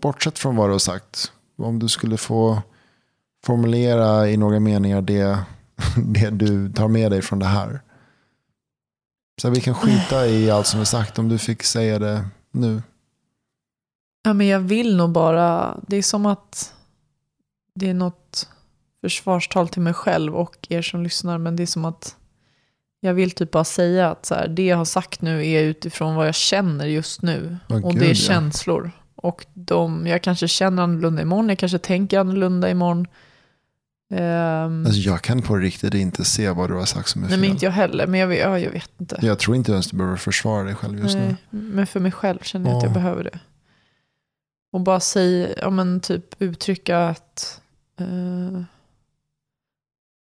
[0.00, 1.32] bortsett från vad du har sagt.
[1.56, 2.62] Om du skulle få
[3.44, 5.38] formulera i några meningar det,
[5.96, 7.80] det du tar med dig från det här.
[9.40, 11.18] Så här, vi kan skita i allt som är sagt.
[11.18, 12.82] Om du fick säga det nu.
[14.22, 16.74] Ja, men jag vill nog bara, det är som att
[17.74, 18.48] det är något
[19.00, 22.16] försvarstal till mig själv och er som lyssnar, men det är som att
[23.00, 26.14] jag vill typ bara säga att så här, det jag har sagt nu är utifrån
[26.14, 27.56] vad jag känner just nu.
[27.68, 28.14] Åh, och det är ja.
[28.14, 28.90] känslor.
[29.14, 33.06] Och de, jag kanske känner annorlunda imorgon, jag kanske tänker annorlunda imorgon.
[34.14, 37.30] Ehm, Alltså, jag kan på riktigt inte se vad du har sagt som är nej,
[37.30, 37.40] fel.
[37.40, 39.18] men inte jag heller, men jag vet, ja, jag vet inte.
[39.22, 41.20] Jag tror inte ens du behöver försvara dig själv just nu.
[41.24, 42.94] Nej, men för mig själv känner jag att jag Ja.
[42.94, 43.38] behöver det.
[44.72, 47.60] Och bara säga, ja men typ uttrycka att
[48.00, 48.62] eh,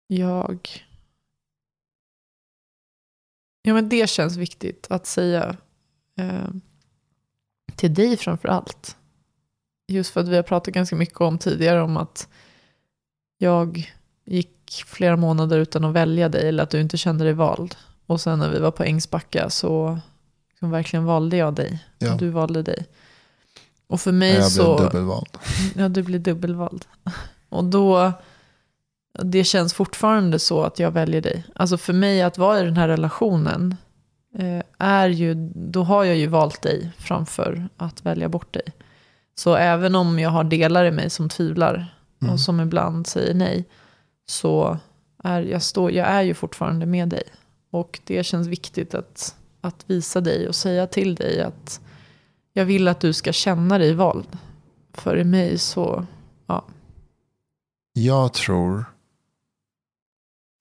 [0.07, 0.69] jag...
[3.67, 5.55] Ja men det känns viktigt att säga
[6.17, 6.49] eh,
[7.75, 8.95] till dig framför allt.
[9.87, 12.27] Just för att vi har pratat ganska mycket om tidigare om att
[13.37, 13.93] jag
[14.25, 17.75] gick flera månader utan att välja dig eller att du inte kände dig vald.
[18.05, 19.99] Och sen när vi var på Ängsbacka så
[20.49, 21.85] liksom verkligen valde jag dig.
[21.97, 22.13] Ja.
[22.13, 22.85] Och du valde dig.
[23.87, 24.77] Och för mig jag blev så...
[24.77, 25.37] dubbelvald.
[25.75, 26.85] Ja, du blir dubbelvald.
[27.49, 28.13] Och då,
[29.23, 31.45] det känns fortfarande så att jag väljer dig.
[31.55, 33.75] Alltså för mig att vara i den här relationen
[34.37, 38.73] eh, är ju, då har jag ju valt dig framför att välja bort dig.
[39.35, 42.33] Så även om jag har delar i mig som tvivlar Mm.
[42.33, 43.65] och som ibland säger nej,
[44.25, 44.77] så
[45.23, 47.23] är jag, står, jag är ju fortfarande med dig.
[47.71, 51.81] Och det känns viktigt att, att visa dig och säga till dig att
[52.53, 54.37] jag vill att du ska känna dig vald.
[54.93, 56.05] För i mig så,
[56.45, 56.65] ja.
[57.93, 58.85] Jag tror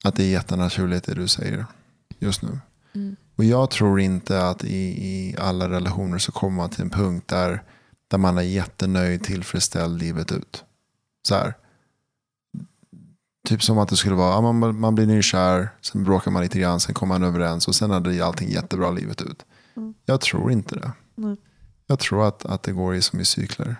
[0.03, 1.65] att det är jättenaturligt det du säger
[2.19, 2.59] just nu.
[2.95, 3.15] Mm.
[3.35, 7.27] Och jag tror inte att i, i alla relationer så kommer man till en punkt
[7.27, 7.63] där,
[8.07, 10.63] där man är jättenöjd, tillfredsställd livet ut.
[11.27, 11.53] Så här.
[13.47, 16.59] Typ som att det skulle vara, ja, man, man blir nykär, sen bråkar man lite
[16.59, 19.45] grann, sen kommer man överens och sen är det allting jättebra livet ut.
[19.77, 19.93] Mm.
[20.05, 20.91] Jag tror inte det.
[21.15, 21.35] Nej.
[21.87, 23.75] Jag tror att, att det går i som i cykler.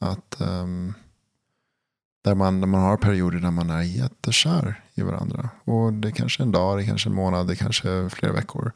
[0.00, 0.94] Att, ehm,
[2.22, 5.50] där, man, där man har perioder där man är jättekär i varandra.
[5.64, 8.32] Och det är kanske en dag, det är kanske en månad, det är kanske flera
[8.32, 8.72] veckor.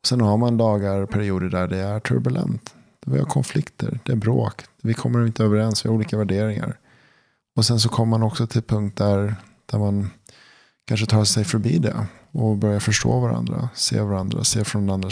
[0.00, 2.74] Och sen har man dagar, perioder där det är turbulent.
[3.04, 6.78] Där vi har konflikter, det är bråk, vi kommer inte överens, vi har olika värderingar.
[7.56, 10.10] Och sen så kommer man också till punkt där, där man
[10.86, 12.06] kanske tar sig förbi det.
[12.30, 15.08] Och börjar förstå varandra, se varandra, se från den andra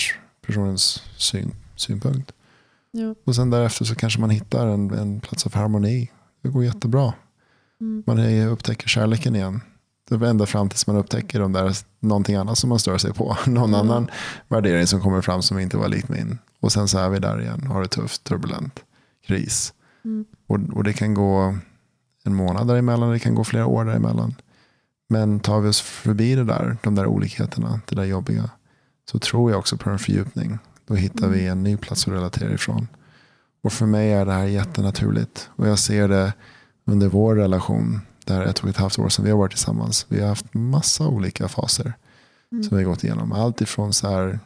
[0.46, 2.32] personens syn, synpunkt.
[2.90, 3.14] Ja.
[3.24, 6.10] Och sen därefter så kanske man hittar en, en plats av harmoni.
[6.42, 7.12] Det går jättebra.
[7.82, 8.02] Mm.
[8.06, 9.60] Man upptäcker kärleken igen.
[10.08, 13.12] Det är ända fram tills man upptäcker de där, någonting annat som man stör sig
[13.12, 13.36] på.
[13.46, 13.80] Någon Mm.
[13.80, 14.10] annan
[14.48, 16.38] värdering som kommer fram som inte var lik min.
[16.60, 18.80] Och sen så är vi där igen, har det tufft, turbulent,
[19.26, 19.72] kris.
[20.04, 20.24] Mm.
[20.46, 21.56] Och, och det kan gå
[22.24, 24.34] en månad däremellan, det kan gå flera år däremellan.
[25.08, 28.50] Men tar vi oss förbi det där, de där olikheterna, det där jobbiga,
[29.10, 30.58] så tror jag också på en fördjupning.
[30.86, 32.88] Då hittar vi en ny plats att relatera ifrån.
[33.62, 35.50] Och för mig är det här jättenaturligt.
[35.56, 36.32] Och jag ser det
[36.84, 40.06] under vår relation, det här ett och ett halvt år som vi har varit tillsammans.
[40.08, 41.94] Vi har haft massa olika faser
[42.50, 43.32] som vi har gått igenom.
[43.32, 44.38] Allt ifrån så här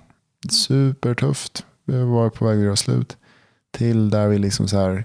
[0.50, 3.16] supertufft, vi har varit på väg att göra slut,
[3.70, 5.04] till där vi liksom så här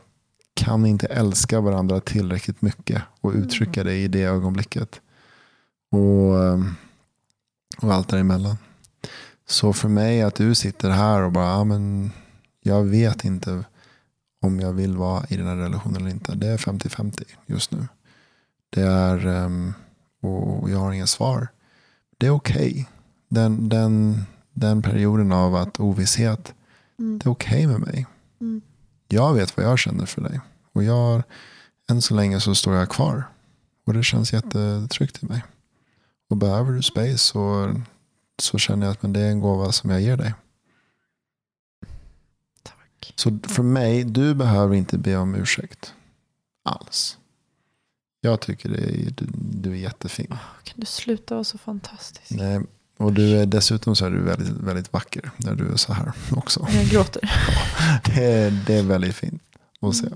[0.54, 5.02] kan inte älska varandra tillräckligt mycket och uttrycka det i det ögonblicket.
[5.92, 6.76] Och, ehm,
[7.78, 8.58] och allt däremellan.
[9.48, 12.12] Så för mig att du sitter här och bara, ja, men
[12.62, 13.64] jag vet inte
[14.42, 16.36] om jag vill vara i den här relationen eller inte.
[16.36, 17.88] Det är 50-50 just nu.
[18.70, 19.74] Det är, ehm,
[20.22, 21.48] och jag har inga svar.
[22.18, 22.90] Det är okej.
[23.30, 24.24] Den, den,
[24.54, 26.54] den perioden av att ovisshet,
[27.00, 27.20] Mm.
[27.20, 28.08] det är okej med mig.
[28.42, 28.62] Mm.
[29.08, 30.40] Jag vet vad jag känner för dig.
[30.74, 31.24] Och jag,
[31.90, 33.24] än så länge så står jag kvar.
[33.86, 35.44] Och det känns jättetryggt i mig.
[36.30, 37.76] Och behöver du space så,
[38.42, 40.34] så känner jag att men det är en gåva som jag ger dig.
[43.22, 45.94] Så för mig, du behöver inte be om ursäkt.
[46.64, 47.18] Alls.
[48.22, 50.28] Jag tycker det är, du, du är jättefin.
[50.64, 52.32] Kan du sluta vara så fantastisk?
[52.32, 52.62] Nej,
[52.98, 56.12] och du är, dessutom så är du väldigt, väldigt vacker när du är så här
[56.32, 56.68] också.
[56.70, 57.32] Jag gråter.
[58.06, 59.44] Det är, det är väldigt fint
[59.82, 60.08] att se.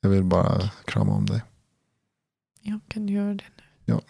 [0.00, 1.42] Jag vill bara krama om dig.
[2.60, 3.62] Jag kan du göra det nu?
[3.84, 4.00] Ja.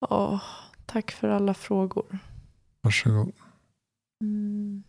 [0.00, 0.42] Åh,
[0.86, 2.18] tack för alla frågor.
[2.80, 3.32] Varsågod.
[4.20, 4.82] Mm.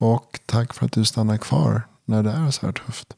[0.00, 3.16] Och tack för att du stannar kvar när det är så här tufft.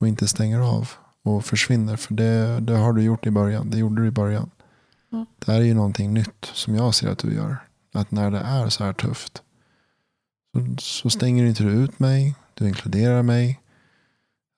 [0.00, 0.90] Och inte stänger av
[1.22, 1.96] och försvinner.
[1.96, 3.70] För det, det har du gjort i början.
[3.70, 4.50] Det gjorde du i början.
[5.10, 5.26] Ja.
[5.38, 7.56] Det här är ju någonting nytt som jag ser att du gör.
[7.92, 9.42] Att när det är så här tufft.
[10.54, 12.34] Så, så stänger inte du ut mig.
[12.54, 13.60] Du inkluderar mig.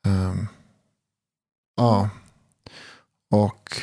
[0.06, 0.46] Ehm,
[1.76, 2.10] ja.
[3.30, 3.80] Och,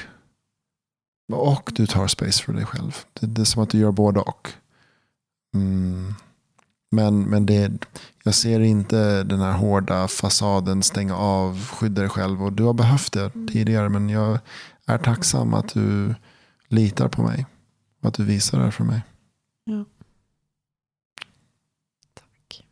[1.31, 2.97] och du tar space för dig själv.
[3.13, 4.53] Det, det är som att du gör både och.
[5.53, 6.13] Mm.
[6.91, 7.71] Men, men det,
[8.23, 12.43] jag ser inte den här hårda fasaden stänga av, skydda dig själv.
[12.43, 13.89] Och du har behövt det tidigare.
[13.89, 14.39] Men jag
[14.85, 16.15] är tacksam att du
[16.67, 17.45] litar på mig.
[18.01, 19.01] Och att du visar det här för mig.
[19.63, 19.85] Ja.
[22.13, 22.65] Tack.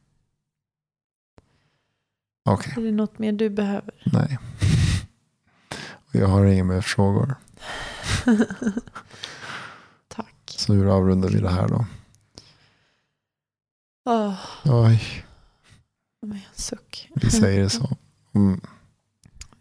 [2.43, 3.93] Okej, Är det något mer du behöver?
[4.13, 4.37] nej.
[6.09, 7.35] Och jag har inga mer frågor.
[10.07, 10.55] Tack.
[10.57, 11.85] Så hur avrundar vi det här då?
[14.05, 14.33] Åh,
[14.65, 15.25] Oj,
[16.21, 17.09] med en suck.
[17.15, 17.97] vi säger så.
[18.35, 18.61] Mm,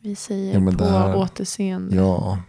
[0.01, 1.97] Vi säger Ja, men på det här- återseende.
[1.97, 2.43] ja.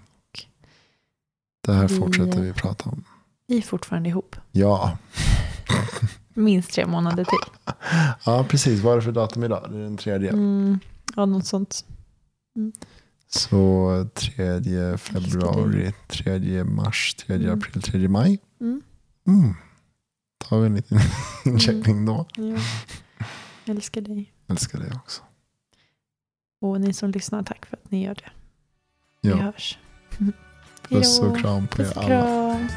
[1.66, 3.04] Det här Vi- fortsätter vi prata om.
[3.48, 4.36] Vi är fortfarande ihop.
[4.52, 4.98] Ja.
[6.34, 7.74] Minst tre månader till.
[8.26, 8.80] ja, precis.
[8.82, 9.68] Vad är det för datum idag?
[9.72, 10.30] Det är den tredje.
[10.30, 10.80] Mm,
[11.16, 11.86] ja, något sånt.
[13.28, 17.60] Så 3 februari, 3 mars, 3 Mm.
[17.60, 18.40] april, 3 maj.
[18.62, 18.82] Mm.
[20.44, 21.00] Tar vi en liten
[21.46, 22.26] incheckning då.
[22.36, 22.58] Ja.
[23.66, 24.34] Älskar dig.
[24.48, 25.22] Älskar det också.
[26.62, 28.32] Och ni som lyssnar, tack för att ni gör det.
[29.22, 29.36] Vi Ja.
[29.36, 29.78] hörs.
[30.90, 32.70] Puss och kram på Puss er alla.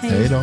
[0.00, 0.42] Hej då.